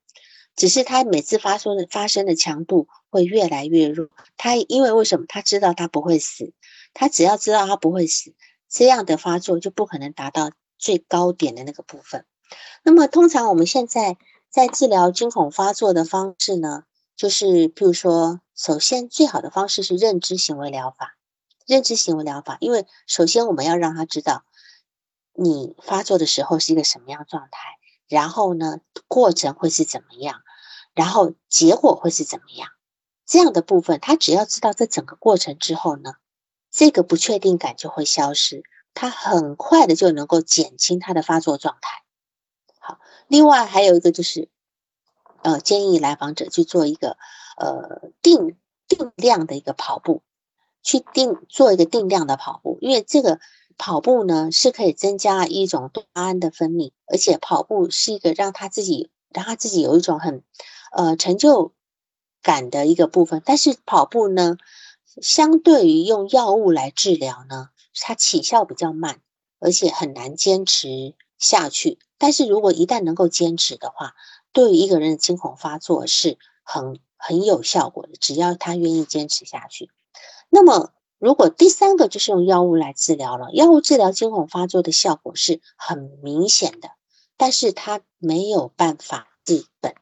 [0.55, 4.09] 只是他每次发生的发生的强度会越来越弱。
[4.37, 5.25] 他因为为什么？
[5.27, 6.53] 他知道他不会死，
[6.93, 8.33] 他只要知道他不会死，
[8.69, 12.25] 这样的发作就不可能达到最高点的那个部分。
[12.83, 14.17] 那么，通常我们现在
[14.49, 16.83] 在治疗惊恐发作的方式呢，
[17.15, 21.17] 就是譬如说，首先最好的方式是认知行为疗法。
[21.67, 24.43] 认知行为疗法，因为首先我们要让他知道
[25.33, 30.41] 你发作的时候是一个什么样状态，然后呢，过程会是怎么样，
[30.93, 32.69] 然后结果会是怎么样。
[33.25, 36.13] 这样的部分，他只要知道这整个过程之后呢，
[36.69, 38.61] 这个不确定感就会消失，
[38.93, 42.03] 他很快的就能够减轻他的发作状态。
[42.79, 44.49] 好另外还有一个就是，
[45.45, 47.17] 呃，建议来访者去做一个
[47.55, 50.23] 呃定定量的一个跑步，
[50.81, 53.39] 去定做一个定量的跑步，因为这个
[53.77, 60.41] 跑步呢是可以增加一种多巴胺的分泌，而且跑步是一个让他自己让他自己有一种很
[60.91, 61.73] 呃成就
[62.41, 63.43] 感的一个部分。
[63.45, 64.57] 但是跑步呢，
[65.21, 69.21] 相对于用药物来治疗呢，它起效比较慢，
[69.59, 71.99] 而且很难坚持下去。
[72.17, 74.15] 但是如果一旦能够坚持的话，
[74.55, 78.13] 对于一个人的惊恐发作是很很有效果的。
[78.19, 79.91] 只要他愿意坚持下去，
[80.49, 86.91] 那么如果第三个就是用药物来治疗了，药物治疗惊恐发作的效果是很明显的，
[87.35, 89.93] 但是它没有办法治本，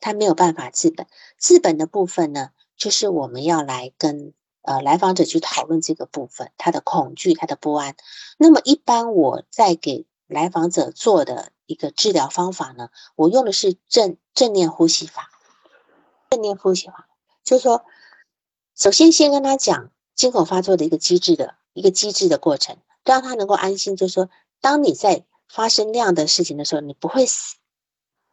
[0.00, 1.06] 它没有办法治本。
[1.38, 7.96] 治本的部分呢，就是我们要来跟呃来访者去讨论这个部分，他的恐惧，他的不安。
[8.38, 15.30] 那么一般我在给来访者做的一个治疗方法呢，我用的是正正念呼吸法。
[16.30, 17.08] 正念呼吸法
[17.44, 17.84] 就是说，
[18.74, 23.96] 首先先跟他讲惊恐发作的一个机制的一个机制的过程，让他能够安心。
[23.96, 24.28] 就是说，
[24.60, 27.56] 当你在发生那样的事情的时候，你不会死，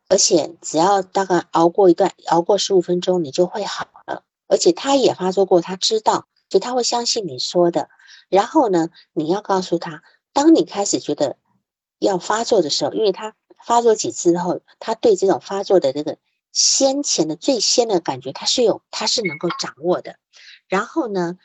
[0.10, 4.24] 而且只要大概熬过一段，熬过十五分钟，你就会好了。
[4.48, 7.90] 而且他也发作过，他知道，就他会相信你说的。
[8.30, 10.02] 然后呢，你要告诉他，
[10.34, 11.38] 当你开始觉得。
[12.02, 16.18] 要发作的时候，因为他发作几次之后，他对这种发作的这个
[16.52, 20.16] 先前的最先的感觉，他是有，他是能够掌握的。
[20.68, 21.38] 然后呢，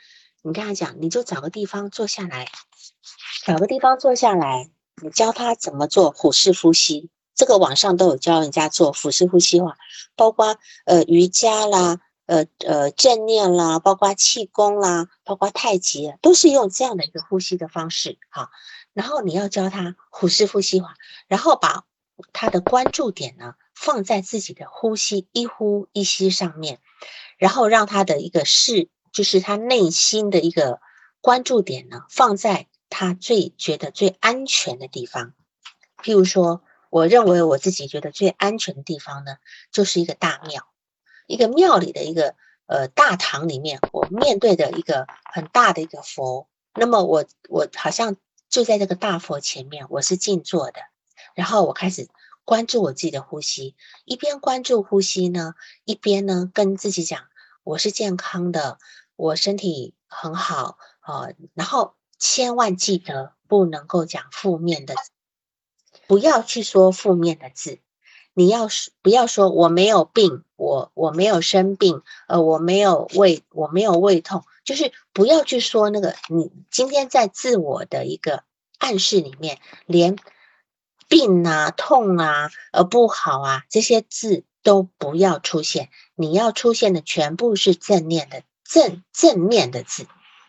[0.43, 2.49] 你跟他讲，你就找个地方坐下来，
[3.45, 4.71] 找个地方坐下来，
[5.03, 7.11] 你教他怎么做腹式呼吸。
[7.35, 9.77] 这个网上都有教人家做腹式呼吸法，
[10.17, 18.49] 包括呃瑜伽啦，呃呃正念啦，包括气功啦，包括太极，都是用这样的一个呼吸的方式，哈。
[18.97, 20.97] 然后你要教他虎式呼吸法，
[21.29, 21.85] 然后把
[22.33, 26.81] 他的关注点呢放在自己的呼吸一呼一吸上面，
[27.37, 30.81] 然后让他的一个视就是他内心的一个
[31.21, 35.35] 关注点呢，放在他最觉得最安全的地方。
[36.03, 39.37] 譬如说，我认为我自己觉得最安全的地方呢，
[39.71, 40.67] 就是一个大庙，
[41.27, 46.49] 一个庙里的一个呃大堂里面，我面对的一个很大的一个佛。
[46.73, 48.17] 那么我我好像
[48.49, 50.81] 就在这个大佛前面，我是静坐的，
[51.35, 52.09] 然后我开始
[52.45, 55.55] 关注我自己的呼吸，一边关注呼吸呢，
[55.85, 57.25] 一边呢跟自己讲，
[57.65, 58.79] 我是健康的，
[59.17, 64.95] 我身体很好啊，然后千万记得不能够讲负面的，
[66.07, 67.81] 不要去说负面的字。
[68.39, 76.15] 你要是不要说我没有病，我我没有生病，呃，我没有胃，我没有胃痛，就是不要去说那个。
[76.29, 78.43] 你今天在自我的一个
[78.79, 80.19] 暗示里面，连
[81.09, 85.89] 病啊、痛啊、呃不好啊这些字都不要出现。
[86.15, 90.07] 你要出现的全部是正面的正正面的字。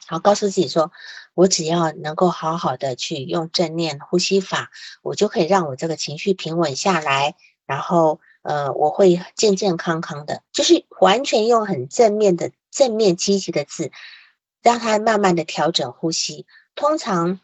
[0.07, 0.91] 好，告诉自己说，
[1.33, 4.71] 我只要能够好好的去用正念呼吸法，
[5.03, 7.35] 我就可以让我这个情绪平稳下来。
[7.65, 13.91] 然后，呃，我会健健康康的，就是完全用很正面的、正面积极的字，
[14.61, 16.45] 让他慢慢的调整呼吸。
[16.75, 17.39] 通常，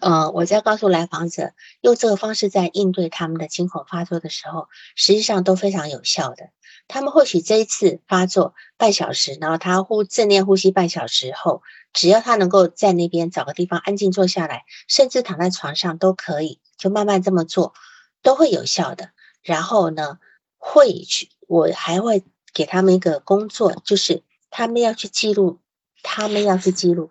[0.00, 1.52] 呃，我在告诉来访者
[1.82, 6.48] 用这个方式在应对他们的惊恐发作的时候，实际上都非常有效的。
[6.88, 17.72] 他们或许这一次发作半小时，然后他呼正念呼吸半小时后，只要他能够在那边找个地方安静坐下来，甚至躺在床上都可以，就慢慢这么做，
[18.20, 19.10] 都会有效的。
[19.42, 20.18] 然后呢，
[20.58, 25.60] 会去，我还会给他们一个工作，就是他们要去记录，
[26.02, 27.10] 他们要去记录。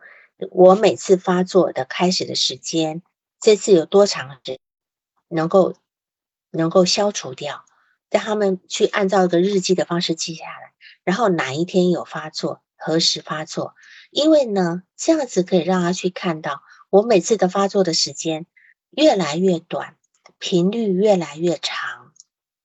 [0.51, 3.01] 我每次发作的开始的时间，
[3.39, 4.59] 这次有多长时
[5.29, 5.75] 能够
[6.51, 7.65] 能够消除掉，
[8.09, 13.75] 让他们去按照一个日记的方式记下来，然后哪一天有发作，何时发作，
[14.11, 18.45] 因为呢，这样子可以让他去看到我每次的发作的时间
[18.89, 19.95] 越来越短，
[20.37, 22.13] 频率越来越长。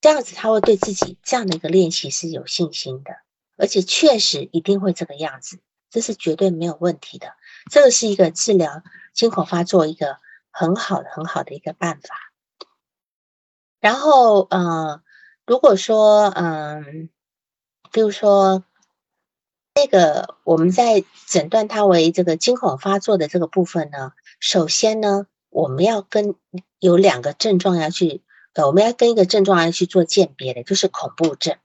[0.00, 3.12] 这样子，他会对自己这样的一个练习是有信心的，
[3.60, 7.34] 而且确实一定会这个样子，这是绝对没有问题的。
[7.70, 10.16] 这个是一个治疗惊恐发作一个
[10.50, 12.14] 很好的、很好的一个办法。
[13.80, 15.02] 然后，呃，
[15.46, 17.10] 如果说，嗯，
[17.92, 18.64] 比如说，
[19.74, 26.34] 这个我们在诊断它为这个惊恐发作的这个部分呢，首先呢，我们要跟
[26.78, 28.22] 有两个症状要去。
[28.52, 31.56] 呃，我们要跟一个症状要去做鉴别的，就是恐怖症。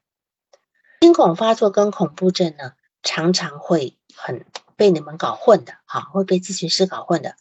[1.00, 7.36] 惊恐发作跟恐怖症呢，常常会很被你们搞混的，哈，会被咨询师搞混的。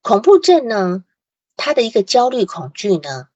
[0.00, 1.04] 恐怖症呢，
[1.56, 3.28] 它的一个焦虑恐惧呢，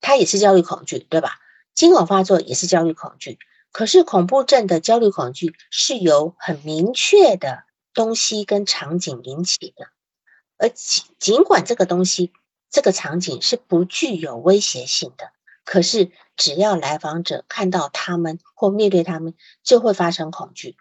[0.00, 1.38] 它也是焦虑恐惧，对吧？
[1.74, 3.38] 惊恐发作也是焦虑恐惧，
[3.72, 9.88] 可是恐怖症的焦虑恐惧是由很明确的东西跟场景引起的，
[10.58, 12.32] 而尽尽管这个东西。
[12.70, 15.30] 这个场景是不具有威胁性的，
[15.64, 20.76] 可是只要来访者看到他们或面对他们，就会发生恐惧。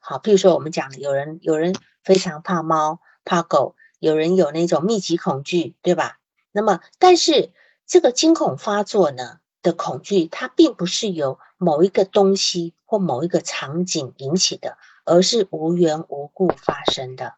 [0.00, 6.18] 好，譬如说我们讲，有人有人非常怕猫怕狗，有人有那种密集恐惧，对吧？
[6.52, 7.52] 那么，但是
[7.86, 17.34] 这个惊恐发作呢的恐惧，它并不是由某一个东西或某一个场景引起的，而是无缘无故发生的。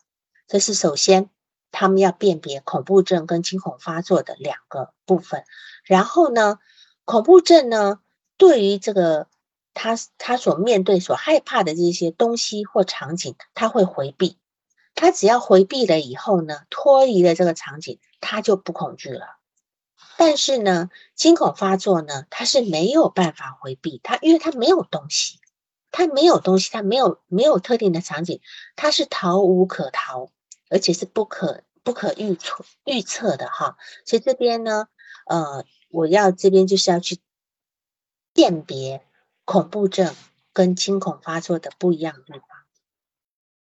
[0.46, 1.31] 这是首先。
[1.75, 5.46] 他们要辨别恐怖症跟惊恐发作的两个部分，
[5.85, 6.59] 然后呢，
[7.04, 8.00] 恐怖症呢，
[8.36, 9.28] 对于这个
[9.74, 14.38] 他他所面对、所害怕的这些东西或场景，他会回避。
[14.94, 19.26] 他只要回避了以后呢，脱离了这个场景，他就不恐惧了。
[20.16, 25.40] 但是呢，惊恐发作呢，他是没有办法回避，他因为他没有东西，
[25.90, 28.40] 他没有东西，他没有没有特定的场景，
[28.76, 30.30] 他是逃无可逃。
[30.70, 34.88] 而且是不可不可预测预测的哈，所以这边呢，
[35.26, 37.20] 呃，我要这边就是要去
[38.33, 39.07] 辨别
[39.44, 40.14] 恐怖症
[40.52, 42.48] 跟惊恐发作的不一样的地方。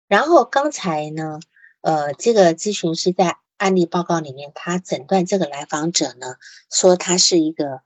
[0.06, 1.40] 然后刚才呢，
[1.82, 6.36] 呃，这个咨询师在案例报告里面，他诊断这个来访者呢，
[6.70, 7.82] 说他是一个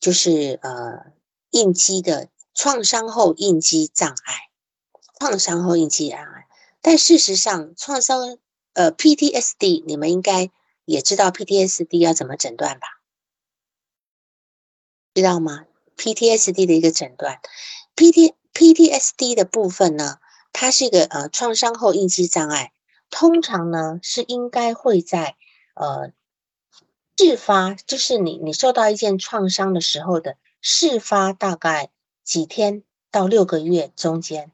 [0.00, 1.12] 就是呃
[1.50, 4.50] 应激的创伤后应激障碍，
[5.18, 6.46] 创伤后应激障碍，
[6.82, 8.38] 但事实上创伤。
[8.74, 10.52] 呃，PTSD，你们应该
[10.84, 12.97] 也知道 PTSD 要怎么诊断吧？
[15.20, 15.64] 知道吗
[15.96, 17.40] ？PTSD 的一个诊断
[17.96, 20.18] ，PT PTSD 的部分呢，
[20.52, 22.72] 它是一个呃创伤后应激障碍，
[23.10, 25.36] 通常呢是应该会在
[25.74, 26.12] 呃
[27.16, 31.90] 事发，就是你你受到一件创伤的时候的事发大概
[32.22, 34.52] 几天到六个月中间，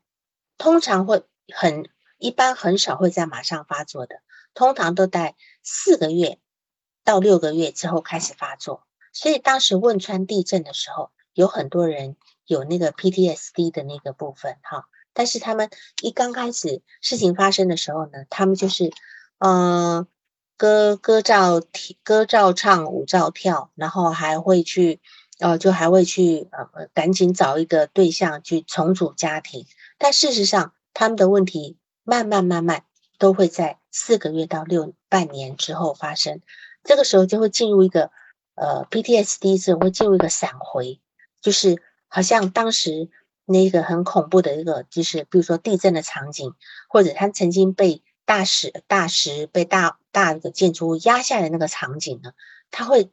[0.57, 1.24] 通常会
[1.55, 4.22] 很一般很少会在马上发作的，
[4.55, 6.38] 通常都在四个月
[7.05, 8.84] 到六个月之后开始发作。
[9.14, 15.70] 所以当时汶川地震的时候，有很多人有那个 PTSD 的那个部分哈，但是他们
[16.03, 18.92] 一刚开始事情发生的时候呢，他们就是
[19.38, 20.07] 嗯。
[20.57, 21.61] 歌歌照
[22.05, 25.00] 歌照唱，舞照跳，然后还会去，
[25.40, 29.66] 呃，就还会去，呃，赶紧找一个对象去重组家庭。
[29.98, 32.85] 但事实上，他们的问题慢慢慢慢
[33.18, 36.40] 都会在四个月到六半年之后发生。
[36.85, 38.12] 这个时候就会进入一个，
[38.55, 41.01] 呃，PTSD 是会进入一个闪回，
[41.40, 43.09] 就是好像当时
[43.45, 46.55] 那个很恐怖的一个，就是比如说地震的场景，
[46.88, 48.03] 或者他曾经被。
[48.27, 52.33] 大石大石被大大的建筑物压下来那个场景呢，
[52.71, 53.11] 它会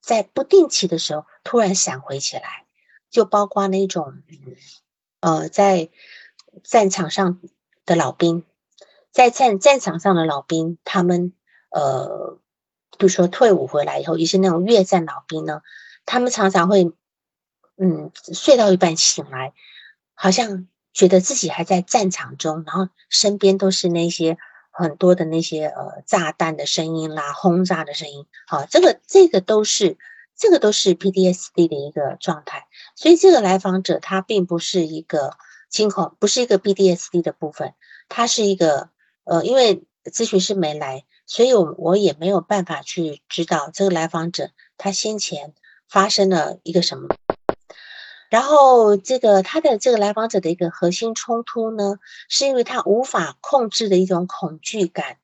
[0.00, 2.66] 在不定期的时候突然闪回起来，
[3.08, 4.20] 就包括那种
[5.20, 5.90] 呃在
[6.64, 7.40] 战场上
[7.86, 8.42] 的老兵，
[9.12, 11.32] 在战战场上的老兵，他们
[11.70, 12.40] 呃
[12.98, 15.62] 比如说退伍回来以后，也是那种越战老兵呢，
[16.04, 16.92] 他们常常会
[17.76, 19.54] 嗯睡到一半醒来，
[20.14, 24.36] 好像觉得自己还在战场中，然后身边都是那些。
[24.70, 29.98] 很多的那些呃炸弹的声音啦，轰炸的声音，好，这个这个都是
[30.36, 35.36] 这个都是 PTSD 的一个状态，所以这个来访者他并不是一个
[35.68, 37.74] 惊恐，不是一个 PTSD 的部分，
[38.08, 38.90] 他是一个
[39.24, 45.54] 呃，因为咨询师没来，所以我我也没有办法去知道这个来访者他先前
[45.88, 47.08] 发生了一个什么。
[48.30, 55.18] 然后，这个他的这个来访者的一个核心冲突呢，是因为他无法控制的一种恐惧感，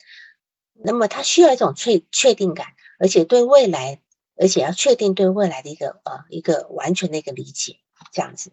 [0.73, 4.01] 那么他需要一种确确定感，而且对未来，
[4.37, 7.79] 而且要确定对未来的一个呃一个完全的一个理解，
[8.11, 8.53] 这样子。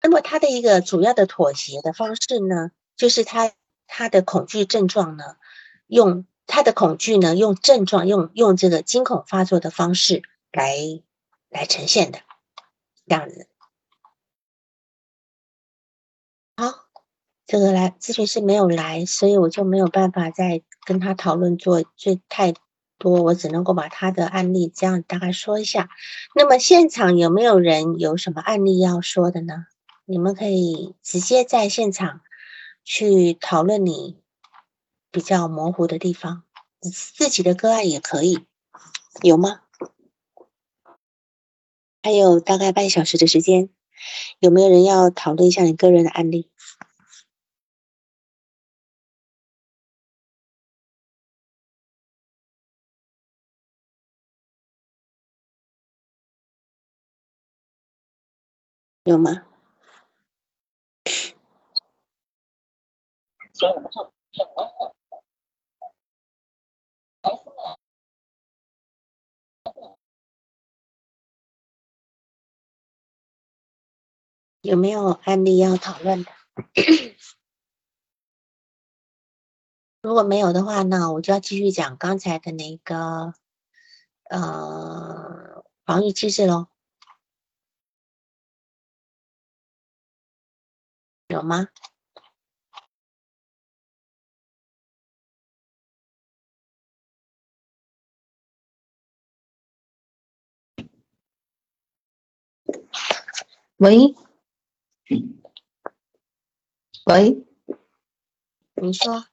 [0.00, 3.52] 那么他的一个主要的妥协的方式呢，就是他
[3.88, 5.36] 他的恐惧症状呢，
[5.92, 10.74] 用他的恐惧呢，用症状用用这个惊恐发作的方式来
[11.50, 12.20] 来呈现的。
[13.06, 13.46] 这样子，
[16.56, 16.86] 好，
[17.46, 22.54] 这个来咨询师没有来，所以我就没有办法再跟他讨论做最太
[22.96, 25.90] 多，我只能够把他的案例这样大概说一下。
[26.34, 29.66] 那么现场有没有人有什么案例要说的呢？
[30.06, 32.22] 你们可以直接在现场
[32.82, 34.21] 去讨论你
[35.12, 36.42] 比较模糊的地方，
[36.80, 38.46] 自己的个案也可以，
[39.22, 39.60] 有吗？
[42.02, 43.68] 还有大概半小时的时间，
[44.40, 46.50] 有没有人要讨论一下你个人的案例？
[59.04, 59.42] 有吗？
[74.62, 76.30] 有没有案例要讨论的？
[80.02, 83.34] 如果没有的话，那我就要继续讲刚才的那个
[84.30, 86.68] 呃防御机制喽。
[91.28, 91.68] 有吗？
[103.78, 104.14] 喂。
[107.06, 107.42] 喂，
[108.74, 109.24] 你说，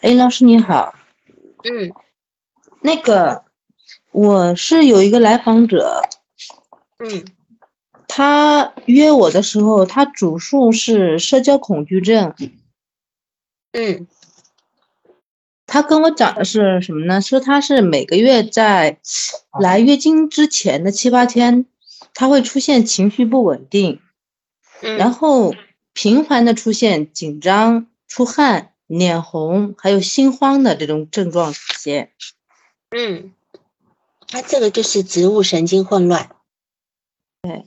[0.00, 0.94] 哎，老师你好，
[1.62, 1.92] 嗯，
[2.80, 3.44] 那个
[4.10, 6.02] 我是有一个来访者，
[6.98, 7.24] 嗯，
[8.08, 12.34] 他约我的时候，他主诉是社交恐惧症，
[13.72, 14.08] 嗯，
[15.66, 17.20] 他跟我讲的是什么呢？
[17.20, 18.98] 说他是每个月在
[19.60, 21.66] 来月经之前的七八天，
[22.12, 24.00] 他会出现情绪不稳定。
[24.80, 25.54] 然后
[25.92, 32.12] 频繁的出现紧张、出汗、脸红，还有心慌的这种症状出现。
[32.90, 33.32] 嗯，
[34.26, 36.30] 他这个就是植物神经混乱。
[37.42, 37.64] 对，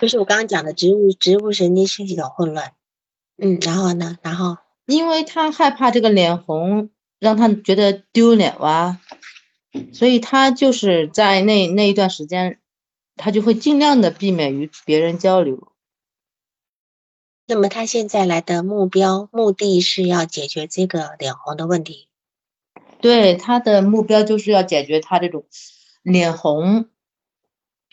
[0.00, 2.72] 就是我刚刚讲的植物植物神经系统混乱。
[3.36, 4.18] 嗯，然后呢？
[4.22, 9.00] 然后，因为他害怕这个脸红让他觉得丢脸哇，
[9.92, 12.58] 所以他就是在那那一段时间，
[13.16, 15.71] 他就会尽量的避免与别人交流。
[17.52, 22.08] 那么他现在来的目标目的是要解决这个脸红的问题，
[22.98, 25.44] 对他的目标就是要解决他这种
[26.02, 26.88] 脸红，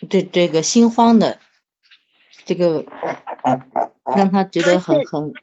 [0.09, 1.41] 这这个心慌的
[2.45, 2.85] 这个
[4.05, 5.33] 让他觉得很很。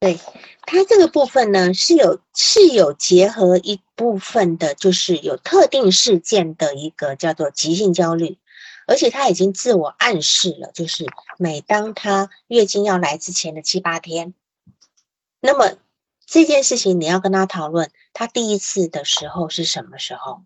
[0.00, 0.18] 对
[0.62, 8.38] 他这个部分呢，是有是有结合一部分的，就是有特定事件的一个叫做急性焦虑，
[8.90, 11.06] 而且他已经自我暗示了，就是
[11.38, 14.34] 每当他月经要来之前的七八天，
[15.40, 15.78] 那么
[16.26, 20.42] 这件事情你要跟他讨论，他第一次的时候是什么时候？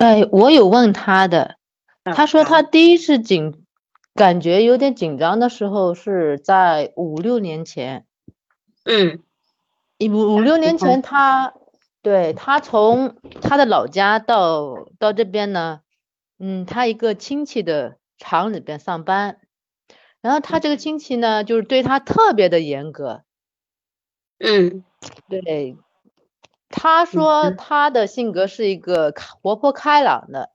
[0.00, 1.56] 哎，我有问他的，
[2.02, 3.64] 他说他第一次紧
[4.14, 8.04] 感觉有点紧张的时候是在五六年前。
[8.84, 9.22] 嗯，
[10.00, 11.54] 五五六年前，他
[12.02, 15.80] 对他从他的老家到到这边呢，
[16.38, 19.40] 嗯，他一个亲戚的厂里边上班，
[20.20, 23.22] 然后他这个亲戚呢，就是对他特别的严格，
[24.38, 24.84] 嗯，
[25.28, 25.76] 对，
[26.68, 29.12] 他说他的性格是一个
[29.42, 30.50] 活泼开朗的，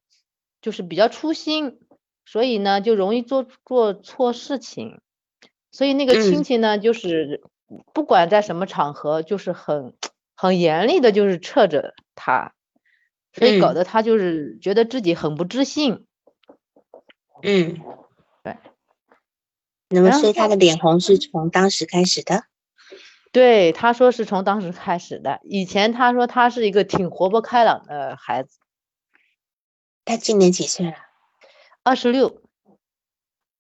[0.62, 1.80] 就是比较粗心，
[2.26, 5.02] 所以呢就容易做做错事情，
[5.72, 7.42] 所以那个亲戚呢就是。
[7.94, 9.94] 不管在什么场合，就是很
[10.36, 12.56] 很严厉的，就是斥着他，
[13.40, 16.06] 所以搞得他就是觉得自己很不自信。
[17.42, 17.80] 嗯，
[18.44, 18.58] 对。
[19.90, 22.44] 那么，所以他的脸红是从当时开始的？
[23.32, 25.40] 对，他说是从当时开始的。
[25.44, 28.60] 以前他说他是一个挺活泼开朗的孩子。
[30.04, 30.94] 他今年几岁了？
[31.84, 32.42] 二十六。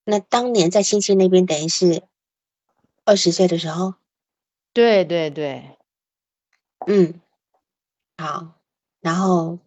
[0.04, 2.04] 那当年在亲戚那边，等于是
[3.06, 3.94] 二十岁的时候。
[4.74, 5.78] 对对对，
[6.88, 7.22] 嗯，
[8.18, 8.54] 好，
[9.02, 9.60] 然后哦，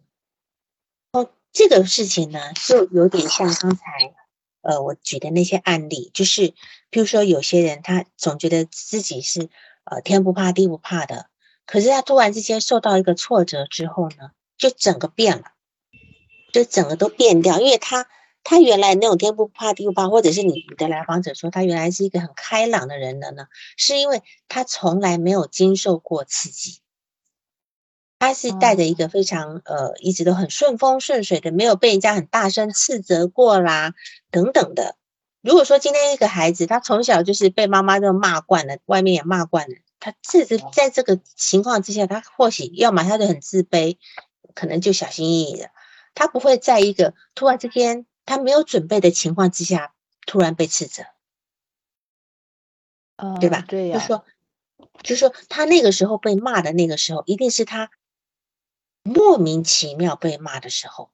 [1.53, 4.13] 这个事情呢，就有点像刚才
[4.61, 6.53] 呃我举的那些案例，就是
[6.89, 9.49] 比如说有些人他总觉得自己是
[9.85, 11.27] 呃天不怕地不怕的，
[11.65, 15.43] 可是他突然之间受到一个挫折之后呢，就整个变了，
[16.51, 18.07] 就整个都变掉，因为他。
[18.45, 23.45] 他原来那种天不怕地不怕，或者是你你的来访者说他原来是一个很开朗的人的呢，
[23.77, 26.81] 是因为他从来没有经受过刺激，
[28.23, 33.93] 他是带着一个非常呃一直都很顺风顺水的，没有被人家很大声斥责过啦
[34.31, 34.95] 等等的。
[35.41, 43.97] 如果说今天一个孩子他从小就是被妈妈都骂惯了，外面也骂惯了，他自己在这个情况之下，他或许要么他就很自卑，
[44.55, 45.71] 可能就小心翼翼的，
[46.15, 48.05] 他不会在一个突然之间。
[48.25, 49.93] 他没有准备的情况之下，
[50.25, 51.03] 突然被斥责，
[53.41, 53.65] 对吧？
[53.67, 53.99] 对呀。
[53.99, 54.25] 就说，
[55.03, 57.91] 就说他那个时候被骂的那个时候，一定是他
[59.03, 61.11] 莫名其妙被骂的时候。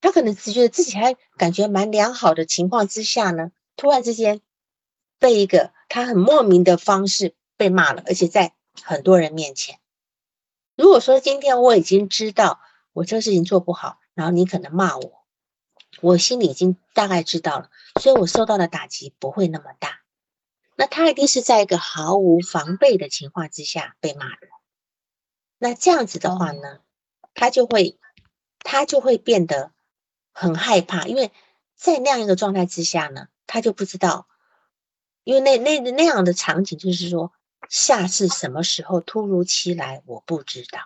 [0.00, 4.40] 他可能只觉得自己还感觉蛮良好的情况之下呢，突然之间
[5.18, 9.80] 被一个他很莫名的方式被骂了，而且在很多人面前。
[10.76, 12.60] 如果说今天我已经知道
[12.92, 15.24] 我这个事情做不好，然后你可能骂我。
[16.02, 17.70] 我心里已经大概知道了，
[18.00, 20.02] 所以我受到的打击不会那么大。
[20.76, 24.46] 那他一定是在一个毫无防备的情况之下被骂的。
[25.58, 26.80] 那这样子的话呢，
[27.36, 27.96] 他就会
[28.58, 29.70] 他就会变得
[30.32, 31.30] 很害怕，因为
[31.76, 34.26] 在那样一个状态之下呢，他就不知道，
[35.22, 37.32] 因为那那那样的场景就是说，
[37.68, 40.80] 下次什么时候突如其来，我不知道，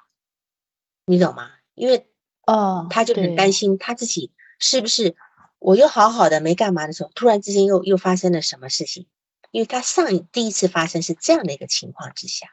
[1.07, 1.51] 你懂吗？
[1.75, 2.07] 因为
[2.47, 4.33] 哦，他就很担心他自己。
[4.63, 5.17] 是不是
[5.59, 9.07] 我又好好的没干嘛的时候，突然之间又又发生了什么事情？
[9.51, 12.49] 因为他上一第一次发生是这样的一个情况之下，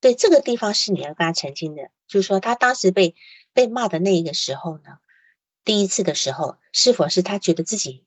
[0.00, 3.14] 对这个地方是你要跟他澄清的，就是说他当时被
[3.52, 4.98] 被骂的那一个时候呢，
[5.64, 8.04] 第一次的时候是否是他觉得自己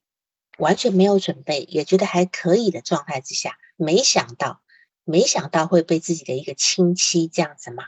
[0.57, 4.61] 完全没有准备，也觉得还可以的状态之下，没想到
[5.03, 7.85] 没想到会被自己的一个亲戚这样子骂，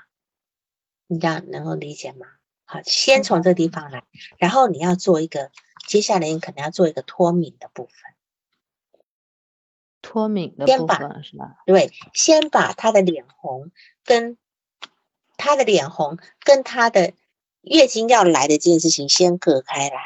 [1.07, 2.27] 你这样能够理解吗？
[2.65, 4.03] 好，先从这地方来，
[4.37, 5.51] 然后你要做一个，
[5.87, 7.93] 接下来你可能要做一个脱敏的部分。
[10.01, 11.57] 脱敏的部分是吧？
[11.65, 13.71] 对，先把他的脸红
[14.03, 14.37] 跟
[15.43, 17.11] 他的脸红跟他的
[17.59, 20.01] 月经要来的这件事情先隔开来。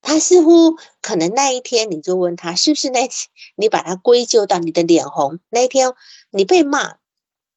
[0.00, 5.92] 他似乎可能那一天你就问他，是不是那天你把它归咎到你的脸红那一天
[6.30, 6.96] 你被骂，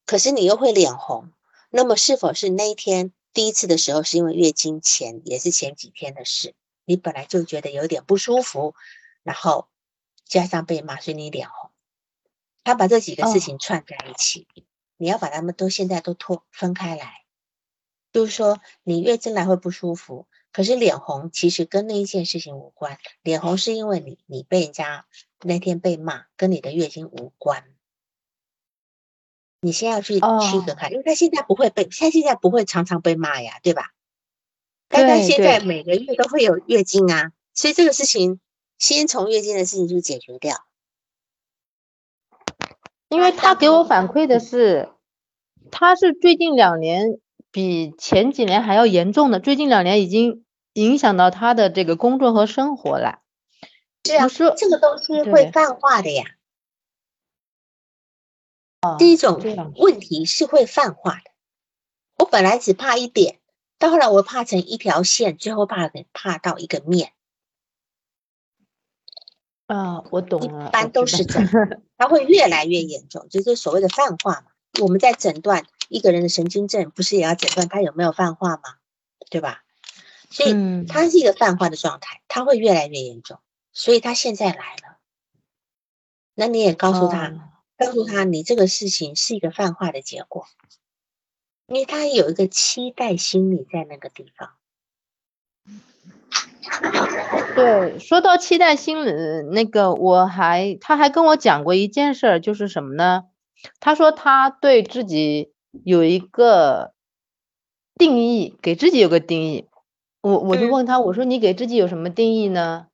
[0.05, 1.31] 可是你又会脸红，
[1.69, 3.13] 那么是否是那一天？
[3.31, 6.53] 第一次的时候是因为月经前，也是前几天的事，
[6.83, 8.75] 你本来就觉得有点不舒服，
[9.23, 9.69] 然后
[10.25, 11.71] 加上被骂，所以你脸红。
[12.65, 14.45] 他把这几个事情串在一起，
[14.97, 17.25] 你要把他们都现在都脱分开来，
[18.13, 25.05] 就是说你月经来会不舒服，可是脸红其实跟那一件事情无关，脸红是因为你你被人家
[25.41, 27.65] 那天被骂，跟你的月经无关。
[29.61, 30.19] 你先要去区
[30.65, 33.93] 隔开，因为他现在不会被，他现在不会常常被骂呀，对吧？
[34.87, 38.39] 但他现在每个月都会有月经啊，所以这个事情
[38.77, 40.67] 先从月经的事情就解决掉。
[43.09, 44.89] 因为他给我反馈的是，
[45.71, 47.19] 他是最近两年
[47.51, 53.19] 比前几年还要严重的，最近两年已经影响到他的这个工作和生活了。
[54.05, 56.25] 是啊，说这个东西会泛化的呀。
[58.99, 59.41] 第一种
[59.77, 61.31] 问题是会泛化的。
[62.19, 63.39] 我本来只怕一点，
[63.79, 67.13] 到后来我怕成一条线，最后怕怕到一个面。
[69.67, 70.67] 啊，我懂了。
[70.67, 71.49] 一般都是这样，
[71.97, 74.47] 它会越来越严重，就是所谓的泛化嘛。
[74.81, 78.61] 我们在诊断一个人的神经症，不是也要诊断他有没有泛化吗？
[79.29, 79.63] 对吧？
[80.29, 83.39] 所以它是一个泛化的状态，它会越来越严重。
[83.71, 84.99] 所以他现在来了，
[86.33, 90.45] 那你也告诉他，告诉他你这个事情是一个泛化的结果，
[91.67, 94.53] 因为他有一个期待心理在那个地方。
[97.55, 99.11] 对，说到期待心理，
[99.51, 103.25] 那个我还他还跟我讲过一件事儿，就是什么呢？
[103.79, 105.51] 他说他对自己
[105.83, 106.93] 有一个
[107.97, 109.67] 定义，给自己有个定义。
[110.21, 112.87] 我我就问他，我说你给自己有什么定义呢？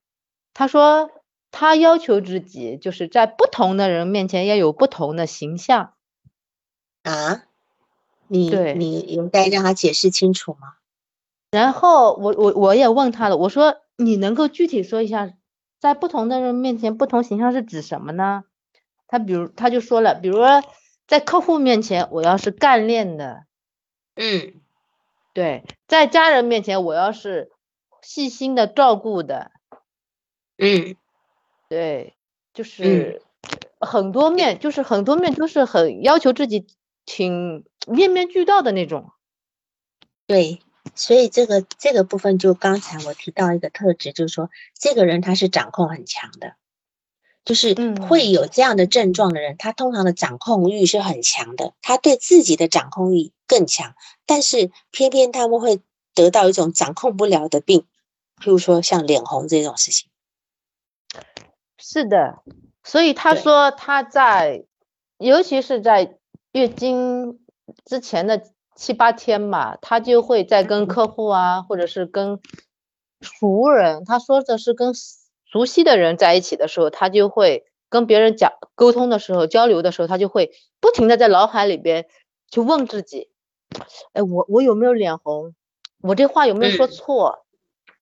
[0.53, 1.09] 他说
[1.49, 5.93] 他要求自己就是在不同的人面前要有不同的形象。
[7.03, 7.43] 啊？
[8.27, 10.75] 你你应该让他解释清楚吗？
[11.51, 15.33] 然后我我我也问他了，我说你能够具体说一下，
[15.79, 18.45] 在不同的人面前不同形象是指什么呢？
[19.07, 20.63] 他比如他就说了，比如说
[21.07, 23.43] 在客户面前我要是干练的，
[24.15, 24.61] 嗯，
[25.33, 27.51] 对，在家人面前我要是
[28.01, 29.51] 细心的照顾的，
[30.57, 30.95] 嗯，
[31.67, 32.15] 对，
[32.53, 33.21] 就是
[33.81, 36.65] 很多面，就是很多面都是很要求自己
[37.05, 39.11] 挺面面俱到的那种，
[40.25, 40.61] 对。
[40.95, 46.55] 所以这个这个部分，就刚才我提到一个特质，就是说这个人他是掌控很强的，
[47.45, 47.75] 就是
[48.07, 55.81] 会有这样的症状的人，他通常的掌控欲是很强的，他对自己的掌控欲更强，但是偏偏他们会
[56.15, 57.85] 得到一种掌控不了的病，
[58.41, 60.09] 譬如说像脸红这种事情。
[61.77, 62.43] 是的，
[62.83, 64.65] 所以他说他在，
[65.19, 66.17] 尤其是在
[66.51, 67.39] 月经
[67.85, 68.49] 之前的。
[68.75, 72.39] 七八天吧，他就会在跟客户啊，或者是跟
[73.21, 74.93] 熟人，他说的是跟
[75.45, 82.07] 熟悉的人在一起的时候，他就会跟别人讲沟通的时候、交流的时候，他就会不停的在脑海里边
[82.49, 83.29] 去问自己，
[84.13, 85.53] 哎，我我有没有脸红？
[86.01, 87.45] 我这话有没有说错？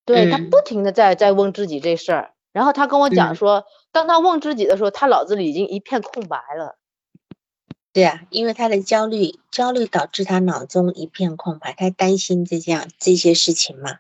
[0.06, 6.79] 对他不停的在在问自己这事儿，然后他跟我讲说，当他问自己的时候，他脑子里已经一片空白了。
[7.92, 14.00] 对啊，因为他的焦虑，焦虑导致他脑中一片空白，他担心这样这些事情嘛。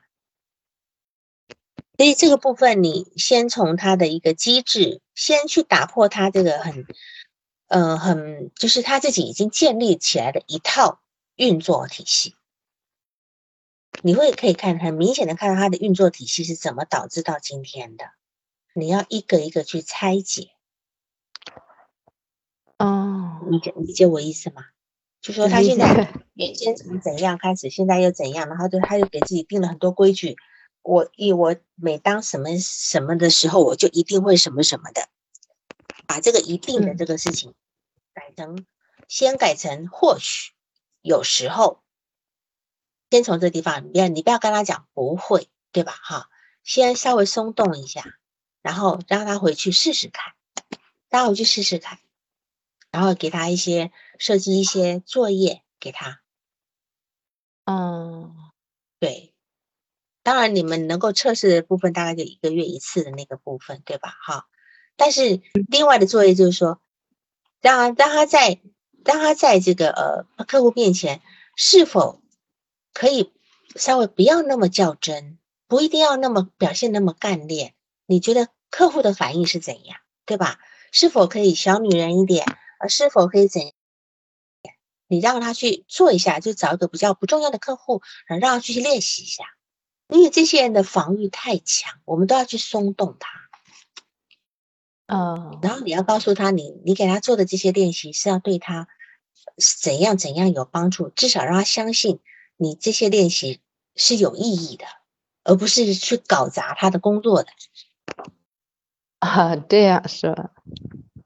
[1.97, 6.85] 所以这个部分，你先从他的一个机制，先去打破他这个很，
[7.67, 11.01] 呃，很就是他自己已经建立起来的一套
[11.35, 12.35] 运作体系。
[14.01, 18.05] 你会可以看很明显的看到他的运作体系是怎么导致到今天的，
[18.73, 20.51] 你要一个一个去拆解。
[23.49, 24.65] 哦，理解理解我意思吗？
[25.21, 30.37] 就说他现在原先从怎样开始，现在又怎样，然后就他又给自己定了很多规矩。
[30.81, 35.09] 我一我每当什么什么的时候，我就一定会什么什么的，
[36.07, 37.53] 把这个一定的这个事情
[38.13, 38.65] 改成，
[39.09, 40.53] 先改成或许，
[41.01, 41.81] 有时候，
[43.11, 45.91] 先从这地方，你不要你不要跟他讲不会，对吧？
[46.01, 46.29] 哈，
[46.63, 48.05] 先稍微松动一下，
[48.61, 50.33] 然后让他回去试试看，
[51.09, 51.99] 让他回去试试看。
[52.91, 56.21] 然后给他一些设计一些作业给他，
[57.65, 58.35] 嗯，
[58.99, 59.33] 对，
[60.23, 64.15] 当然你们能够测试的部分大概就一个月一次的那个部分，对吧？
[64.25, 64.47] 哈，
[64.95, 66.81] 但是另外的作业就是说，
[67.61, 68.59] 让让他在
[69.05, 71.21] 让他在这个呃客户面前
[71.55, 72.21] 是否
[72.93, 73.31] 可以
[73.75, 75.37] 稍微不要那么较真，
[75.67, 77.75] 不一定要那么表现那么干练，
[78.07, 80.59] 你觉得客户的反应是怎样，对吧？
[80.91, 82.45] 是否可以小女人一点？
[82.79, 83.61] 而是否可以怎？
[85.11, 89.43] 你让他去做一下，就找一个比较不重要的客户，然后让他去练习一下。
[90.07, 93.29] 因为这些人的防御太强，我们都要去松动他。
[95.07, 98.87] 嗯，然后你要告诉他，你你给他做的这些练习是要对他
[99.81, 102.19] 怎样怎样有帮助，至少让他相信
[102.57, 103.61] 你这些练习
[103.95, 104.85] 是有意义的，
[105.43, 107.51] 而不是去搞砸他的工作的。
[109.19, 110.51] 啊，对呀，是吧？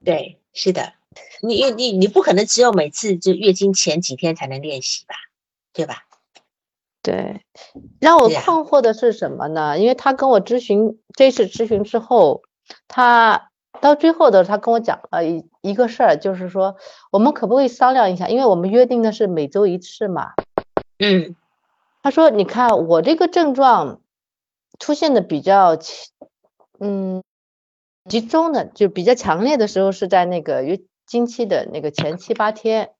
[0.02, 0.94] 对，是的。
[1.40, 5.14] 你你你不可能只有每次就月经前几天才能练习吧，
[5.72, 6.04] 对吧？
[7.02, 7.42] 对，
[8.00, 9.78] 让我困惑的是什么呢？
[9.78, 12.42] 因为他跟我咨询这次咨询之后，
[12.88, 13.50] 他
[13.82, 16.76] 到最后的他跟我讲了一一个事儿，就是说
[17.10, 18.28] 我们可不可以商量一下？
[18.28, 20.32] 因为我们约定的是每周一次嘛。
[20.98, 21.36] 嗯，
[22.02, 24.00] 他说：“你看我这个症状
[24.78, 25.76] 出现的比较
[26.80, 27.22] 嗯
[28.08, 32.92] 集中的，就比较强烈的时候是在那个月经期的那个前七八天。”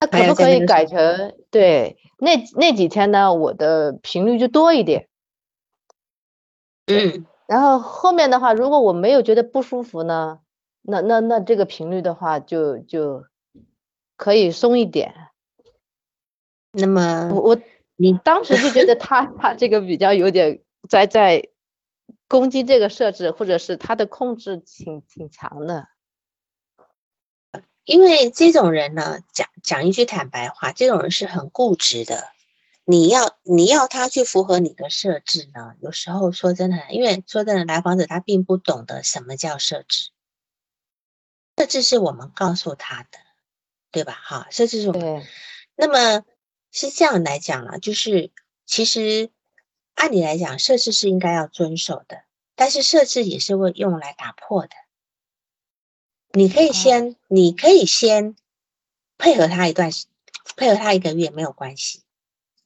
[0.00, 3.32] 那可不可以改成对那那几天呢？
[3.32, 5.08] 我的频率就多一点。
[6.86, 10.40] 嗯，然后后面的话，如果我没有觉得不舒服呢，
[10.82, 13.24] 那那那这个频率的话，就就
[14.18, 15.14] 可以松一点。
[16.72, 17.60] 那么我我
[17.96, 21.48] 你当时就觉得他他这个比较有点在在
[22.28, 25.86] 攻击这个设置，或者是他的控制挺挺强的。
[27.84, 32.28] 因为这种人呢，讲讲一句坦白话，这种人是很固执的。
[32.86, 40.10] 你要你要他去符合你的设置呢，有时候说真的，因为说真的，来访者他并不懂得什么叫设置，
[41.56, 43.18] 设置是我们告诉他的，
[43.90, 44.18] 对吧？
[44.22, 45.26] 哈，设置是我们。
[45.76, 46.24] 那么
[46.72, 48.30] 是这样来讲了，就是
[48.64, 49.30] 其实
[49.94, 52.24] 按理来讲，设置是应该要遵守的，
[52.54, 54.74] 但是设置也是会用来打破的。
[56.36, 58.34] 你可以先，你可以先
[59.16, 60.06] 配合他一段时，
[60.56, 62.02] 配合他一个月没有关系。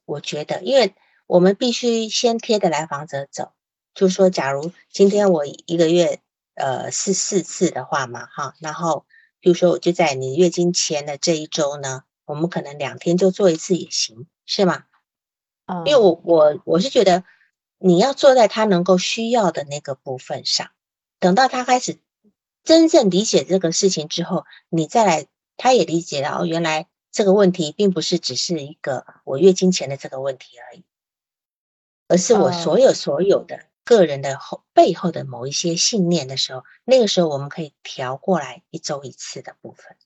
[0.06, 0.94] 我觉得，因为
[1.26, 3.52] 我们必须先贴着来访者走。
[3.94, 6.18] 就是说，假如今天我一个月
[6.54, 9.04] 呃是四次的话嘛，哈，然后
[9.38, 14.84] 比如说我就在你月经前的这一周呢，我们可能两天就做一次也行，是吗？
[15.66, 17.22] 啊，因为我我我是觉得
[17.76, 20.70] 你要坐在他能够需要的那个部分上，
[21.18, 21.98] 等到他开始。
[22.68, 30.84] 真正理解这个事情之后，你再来，他也理解了哦，原来这个问题并不是只是一个我月经前的这个问题而已，
[32.08, 39.96] 而是我所有所有的个人的后背后的某一些信念的时候，那个时候我们可以调过来一周一次的部分。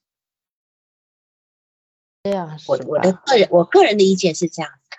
[2.23, 4.95] 这样，我我的个人我个人的意见是这样子的，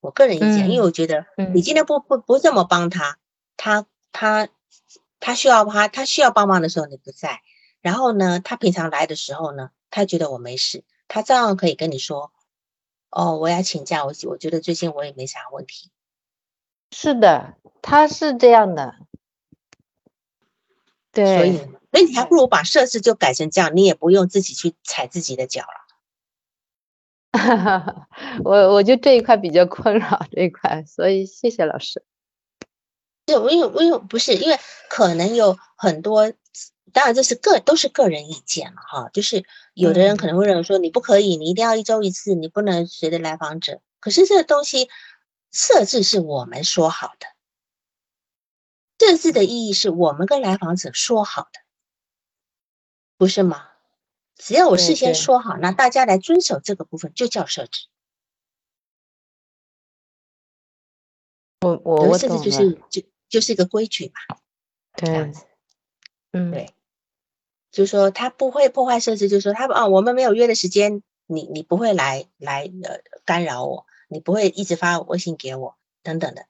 [0.00, 3.18] 我个人意见，因为我觉得你今天不不不这么帮他，
[3.58, 4.48] 他他。
[5.22, 7.42] 他需要他，他需要帮忙的时候你不在，
[7.80, 12.32] 然后呢，他平常来的时候呢，他觉得我没事，他照样可以跟你说，
[13.08, 15.92] 哦，我要请假，我我觉得最近我也没啥问题。
[16.90, 18.96] 是的，他是这样的，
[21.12, 25.82] 对，所以，所以你还不如把设置就改成这样，你也不用自己去踩自己的脚了。
[28.44, 32.04] 我我就这一块比较困扰这一块，所以谢谢老师。
[33.32, 34.58] 对，我有我有不是因为
[34.90, 36.30] 可能有很多，
[36.92, 39.08] 当然这是个都是个人意见了哈。
[39.08, 43.80] 就是有的人可能会认为说你不可以，你一定要一周一次，你不能随着来访者。
[44.00, 44.90] 可是这个东西
[45.50, 47.26] 设置是我们说好的，
[48.98, 51.60] 设置的意义是我们跟来访者说好的，
[53.16, 53.70] 不是吗？
[54.36, 57.86] 只要我事先说好，那大家来遵守这个部分就叫设置。
[61.62, 63.02] 我我我懂就是就。
[63.32, 64.36] 就是一个规矩嘛，
[64.94, 65.46] 这样子，
[66.32, 66.74] 嗯，对，
[67.70, 76.44] 就是说他不会破坏设置，就是说他啊，我们没有约的时间，你你不会来来呃干扰我，你不会一直发微信给我等等的。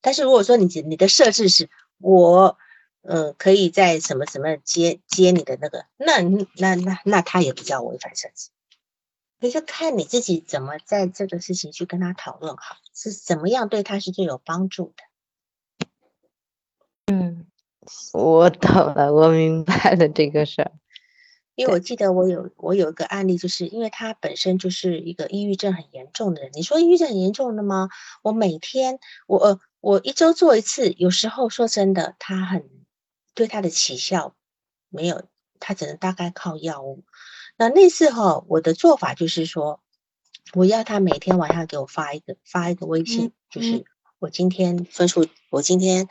[0.00, 1.68] 但是如果说你你的设置是
[1.98, 2.56] 我
[3.02, 8.50] 呃可以在什么什么接接你的那个，那那那那他也不叫违反设置，
[9.40, 15.02] 你就看你自己怎么在这个事情去跟他讨论好，是怎么样对他是最有帮助的。
[17.10, 17.46] 嗯，
[18.12, 20.72] 我懂了，我明白了这个事儿。
[21.54, 26.50] 因为我记得我有我有一个案例，就是因为他本身就是一个抑郁症很严重的人。
[26.52, 27.88] 你说抑郁症很严重的吗？
[28.22, 32.68] 我每天我呃我一周做一次，有时候说真的，他很
[33.34, 34.36] 对他的起效
[34.90, 35.24] 没有，
[35.58, 37.04] 他只能大概靠药物。
[37.56, 39.80] 那那次哈，我的做法就是说，
[40.52, 43.84] 我要他每天晚上给我发一个发一个微信，就是
[44.20, 46.06] 我今天分数，我今天。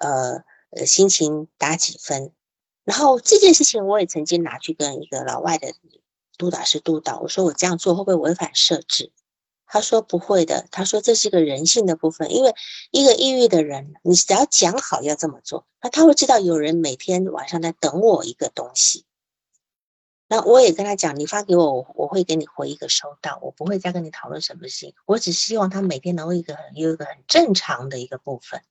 [0.00, 2.32] 呃呃，心情打几分？
[2.84, 5.72] 然后这件事情我也曾经拿去跟一个老外的
[6.36, 9.12] 督导师督导，我说我这样做会不会违反设置？
[9.72, 12.52] 他说不会的，他说这是一个人性的部分，因为
[12.90, 19.04] 一个抑郁的人，你只要讲好要这么做，那他会知道有人每天晚上在等我一个东西。
[20.26, 28.62] 那我也跟他讲，你发给我，我我会给你回一个收到，我不会再跟你讨论什么事情，我只希望他每天能够一个有一个很正常的一个部分。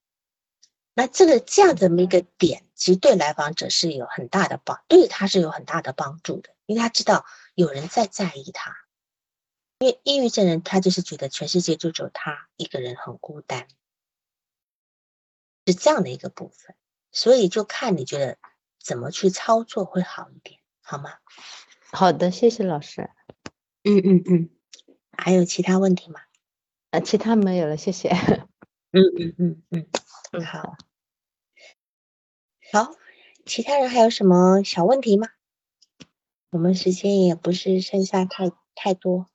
[1.00, 7.26] 那这个这样这么一个点，其实对来访者是有很大的帮，对他是有很大的帮助的，因为他知道
[7.56, 8.76] 有人在在意他。
[9.80, 13.70] 因为抑郁症人他就是觉得全世界就只有他一个人很孤单，
[15.66, 16.76] 是这样的一个部分，
[17.14, 18.38] 所以就看你觉得
[18.78, 21.14] 怎么去操作会好一点，好吗？
[21.94, 23.10] 好的，谢谢老师。
[23.84, 24.50] 嗯嗯嗯，
[25.18, 26.20] 还有其他问题吗？
[26.92, 28.10] 啊，其他没有了，谢谢。
[28.92, 30.76] 嗯嗯嗯嗯，好，
[32.72, 32.94] 好，
[33.48, 35.28] 其他人还有什么小问题吗？
[36.52, 39.28] 我们时间也不是剩下太太多。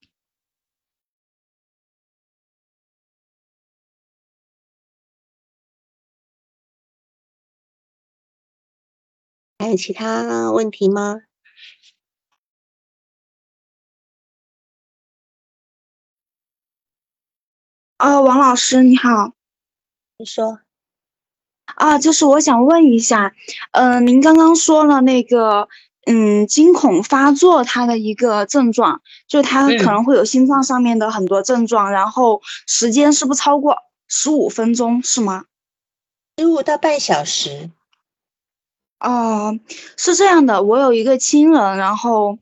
[9.59, 11.23] 还有其他问题吗？
[18.01, 19.33] 啊，王老师你好，
[20.19, 20.64] 你说。
[21.77, 23.35] 啊，就是我想问一下，
[23.73, 25.69] 嗯，您刚刚说了那个，
[26.07, 33.77] 嗯，惊恐发作它的一个症状，就它可能会有心脏上面的很多症状，然后时间是不是超过
[34.09, 35.45] 十五分钟，是吗？
[36.39, 37.71] 十五到半小时。
[39.01, 39.59] 哦，
[39.97, 42.39] 是这样的，我有一个亲人，然后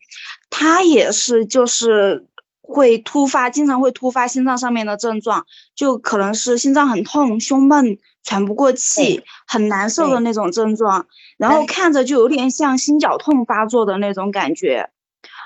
[0.49, 2.26] 他也是，就是
[2.61, 11.06] 会突发，经常会突发心脏上面的症状，就可能是心脏很痛、胸闷、喘不过气、很难受的那种症状，
[11.36, 14.90] 然后看着就有点像心绞痛发作的那种感觉。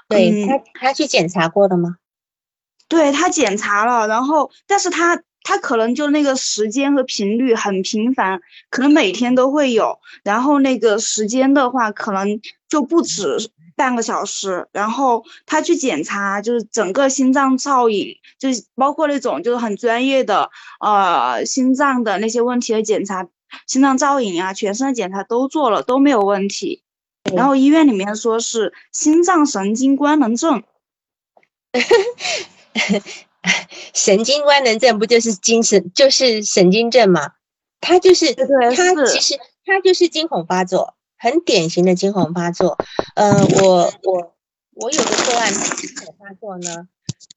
[0.09, 1.97] 对他，他去检查过的吗？
[2.89, 5.23] 对他检查了，然后但是他。
[5.49, 10.01] 他可能就那个时间和频率很频繁，可能每天都会有。
[10.25, 14.67] 然后那个时间的话，可能就不止半个小时。
[14.73, 20.51] 然后他去检查，就是整个心脏造影，就是包括那种就是很专业的
[20.81, 23.29] 呃心脏的那些问题的检查，
[23.67, 26.83] 心脏造影啊，全身的检查都做了，都没有问题。
[27.35, 30.65] 然后医院里面说是心脏神经官能症。
[33.95, 37.33] 神经官能症不就是精神就是神经症吗？
[37.81, 42.79] 他就是他其实他就是惊恐发作，很典型的惊恐发作。
[43.15, 44.35] 呃，我我
[44.75, 46.89] 我有个个案惊恐发作呢，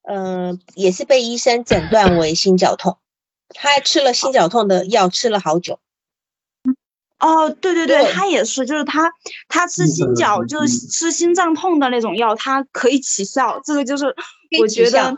[0.03, 2.97] 嗯，也是被医生诊断为心绞痛，
[3.49, 5.79] 他还吃了心绞痛的药，吃了好久。
[7.19, 9.11] 哦，对对对，他也是，就是他
[9.49, 13.61] 他吃心绞就是吃心脏痛的那种药，它可以起效。
[13.65, 14.15] 这个就是
[14.59, 15.17] 我觉得。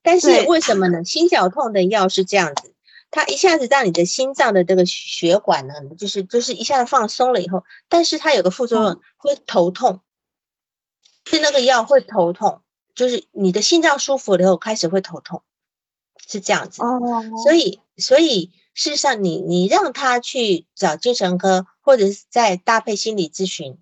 [0.00, 1.04] 但是为什么呢？
[1.04, 2.67] 心绞痛的药是这样子，
[3.10, 10.00] 它一下子让你的心脏的这个血管呢，就是就是一下子放松了以后，但是它有个副作用，会头痛，
[11.24, 12.62] 是那个药会头痛，
[12.94, 15.42] 就是你的心脏舒服了以后开始会头痛，
[16.26, 16.82] 是这样子。
[16.82, 17.00] 哦。
[17.42, 23.78] 所以所以事实上，你你让他去找精神科，或者是再搭配心理咨询，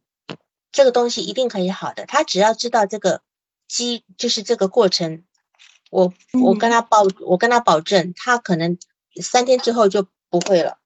[0.71, 2.07] 这个东西一定可以好的。
[2.07, 3.23] 他只要知道这个
[3.67, 5.25] 机，就是这个过程。
[5.91, 6.13] 我
[6.43, 8.77] 我跟他保，我跟他保证，他可能
[9.21, 10.79] 三天之后就不会了，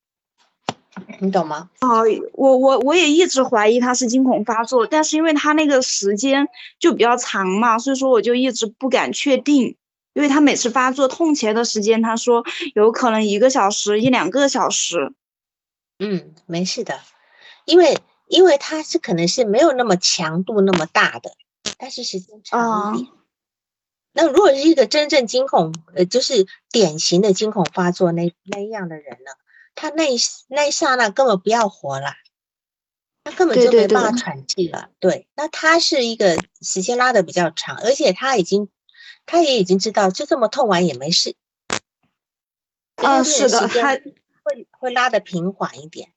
[1.20, 1.70] 你懂吗？
[1.80, 9.76] 哦，我我我也一直怀疑他是惊恐发作，但是因为他那个时间就比较长嘛，所以说我就一直不敢确定，
[10.12, 15.12] 因为他每次发作痛起来的时间，他说有可能一个小时一两个小时。
[15.98, 16.98] 嗯，没事的，
[17.64, 21.32] 因为因为他是可能是没有那么强度那么大的，
[21.78, 23.12] 但是时间长一点。
[24.12, 29.30] 那如果是一个真正惊恐，呃，就是典型的惊恐发作那那样的人呢，
[29.74, 30.08] 他那
[30.48, 32.14] 那一刹那根本不要活了，
[33.22, 34.90] 他根本就没办法喘气了。
[34.98, 38.68] 对，那他是一个时间拉的比较长，而且他已经，
[39.26, 41.36] 他也已经知道，就这么痛完也没事。
[42.96, 43.94] 啊，是的，他
[44.42, 46.12] 会会拉的平缓一点。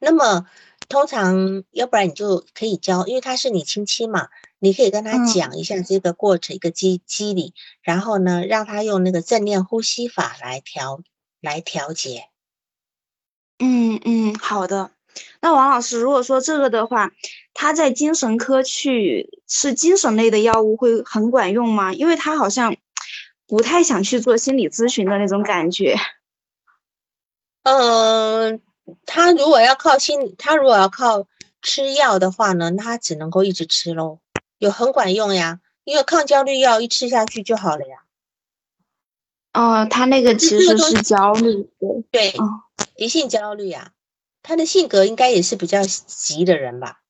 [0.00, 0.46] 那么
[0.88, 4.28] 通常，要不然你就可以教，因为他是你亲戚嘛。
[4.60, 11.00] 你可以跟他讲一下这个过程，一个机机理，然后呢，让他用那个正念呼吸法来调
[11.40, 12.26] 来调节。
[13.58, 14.92] 嗯嗯，好的。
[15.40, 17.10] 那王老师，如果说这个的话，
[17.52, 21.92] 他在精神科去吃精神类的药物会很管用吗？
[21.92, 22.76] 因为他好像
[23.46, 25.96] 不太想去做心理咨询的那种感觉。
[27.62, 28.60] 嗯，
[29.04, 31.26] 他如果要靠心，他如果要靠
[31.62, 34.20] 吃药的话呢，那他只能够一直吃喽。
[34.60, 38.04] 有很管用呀，因为抗焦虑药一吃下去就好了呀。
[39.54, 41.68] 哦，他那个其实是焦虑，
[42.10, 42.34] 对，
[42.96, 43.92] 急性焦虑呀。
[44.42, 47.00] 他的性格应该也是比较急的人吧？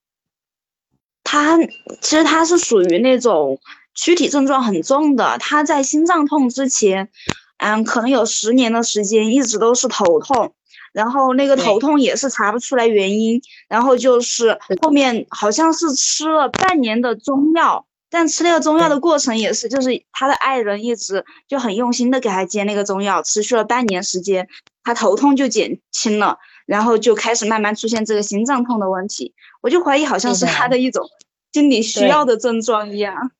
[1.24, 1.58] 他
[2.00, 3.60] 其实他是属于那种
[3.94, 5.36] 躯体症状很重的。
[5.38, 7.10] 他在心脏痛之前，
[7.58, 10.54] 嗯，可能有十年的时间一直都是头痛。
[10.92, 24.48] 然后那个头痛也是查不出来原因，然后就是后面好像是吃了半年的中药，但吃那个中药的过程也是，就是他的爱人一直就很用心的给他煎那个中药，持续了半年时间，
[24.82, 29.34] 他头痛就减轻了，然后就开始慢慢出现这个心脏痛的问题。
[29.60, 31.04] 我就怀疑好像是他的一种
[31.52, 33.30] 心理需要的症状一样。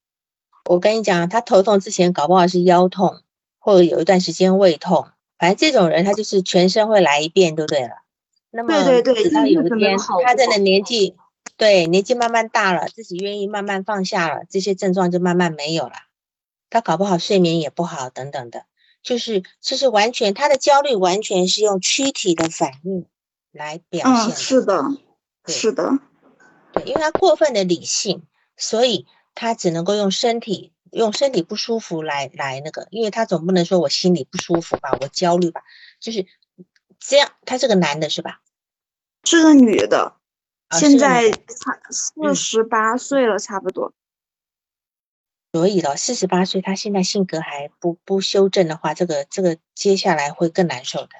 [0.67, 3.23] 我跟你讲，他头痛之前搞不好是腰痛，
[3.59, 5.09] 或者有一段时间胃痛，
[5.41, 8.03] 反正这种人他就是全身会来一遍，就对了。
[8.51, 11.17] 那么对对对，直到有一天他真的年纪。
[11.57, 15.93] 对，年纪慢慢大了，自己愿意慢慢放下了，这些症状就慢慢没有了。
[16.71, 18.65] 他搞不好睡眠也不好，等等的，
[19.03, 23.05] 就是就是完全他的焦虑完全是用躯体的反应
[23.53, 24.35] 来表现。
[24.35, 24.85] 嗯，是的，
[25.49, 25.99] 是的，
[26.73, 28.23] 对，因为他过分的理性，
[28.57, 35.63] 所以他只能够用身体用身体不舒服来来那个，因为他总不能说我心里不舒服吧，我焦虑吧，
[36.01, 36.27] 就是
[36.99, 37.33] 这样。
[37.45, 38.41] 他是个男的是吧？
[39.25, 40.17] 是个女的。
[40.79, 43.93] 现在差四十八岁了，差不多。
[45.53, 51.11] 所以了，四十八岁，他现在性格还不不修正的话，这个这个接下来会更难受的。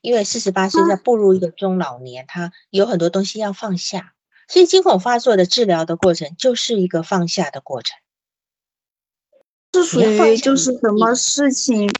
[0.00, 4.14] 因为四十八岁在步入一个中老年，他有很多东西要放下。
[4.48, 7.99] 所以惊恐发作的治疗的过程就是一个放下的过程。
[9.72, 11.90] 是属于就是什么事情，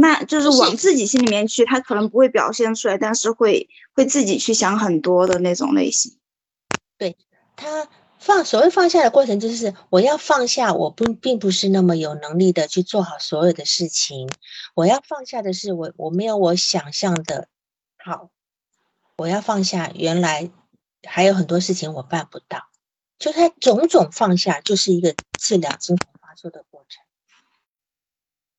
[0.00, 3.68] 那就是往自己心里面去，他可能不会表现出来，但是会。
[3.92, 6.16] 会自己去想很多的那种类型，
[6.96, 7.18] 对
[7.56, 14.30] 他放所谓放下的过程，就是我要放下，我不并不是那么有能力的去做好所有的事情。
[14.74, 17.48] 我要放下的是我我没有我想象的
[17.98, 18.30] 好，
[19.18, 20.50] 我要放下原来
[21.06, 22.68] 还有很多事情我办不到，
[23.18, 26.64] 就他种种放下，就是一个治疗精神发作的。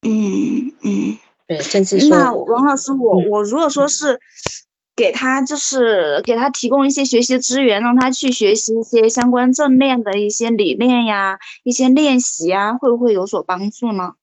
[0.01, 4.19] 嗯嗯，对，甚至说，那王老师，我我如果说是。
[4.93, 14.15] 给他就是给他提供一些学习资源，让他去学习一些相关正念的一些理念呀，一些练习呀，会不会有所帮助呢？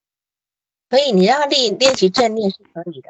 [0.87, 3.09] 可以，你让他练练习正念是可以的。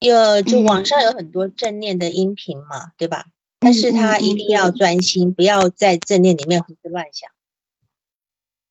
[0.00, 3.26] 有就网上有很多正念的音频嘛，对吧？
[3.60, 7.30] 但是他一定要专心，不要在正念里面胡思乱想。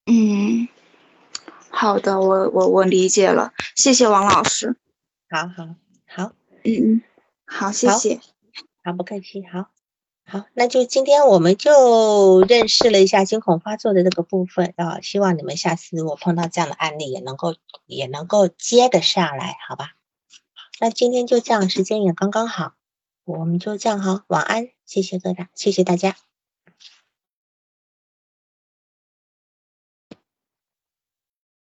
[0.07, 0.67] 嗯，
[1.79, 4.75] 好的，我我我理解了，谢谢王老师。
[5.29, 5.75] 好好
[6.07, 6.31] 好，
[6.63, 7.01] 嗯嗯。
[7.45, 8.19] 好，谢谢。
[8.83, 9.45] 好，不客气。
[9.45, 9.69] 好，
[10.25, 15.01] 好，那就今天我们就认识了一下惊恐发作的这个部分啊。
[15.01, 17.53] 希望你们下次我碰到这样的案例也能够
[17.85, 19.91] 也能够接得上来，好吧？
[20.79, 22.73] 那今天就这样，时间也刚刚好，
[23.23, 24.23] 我们就这样哈。
[24.25, 26.15] 晚安，谢谢各大，谢谢大家。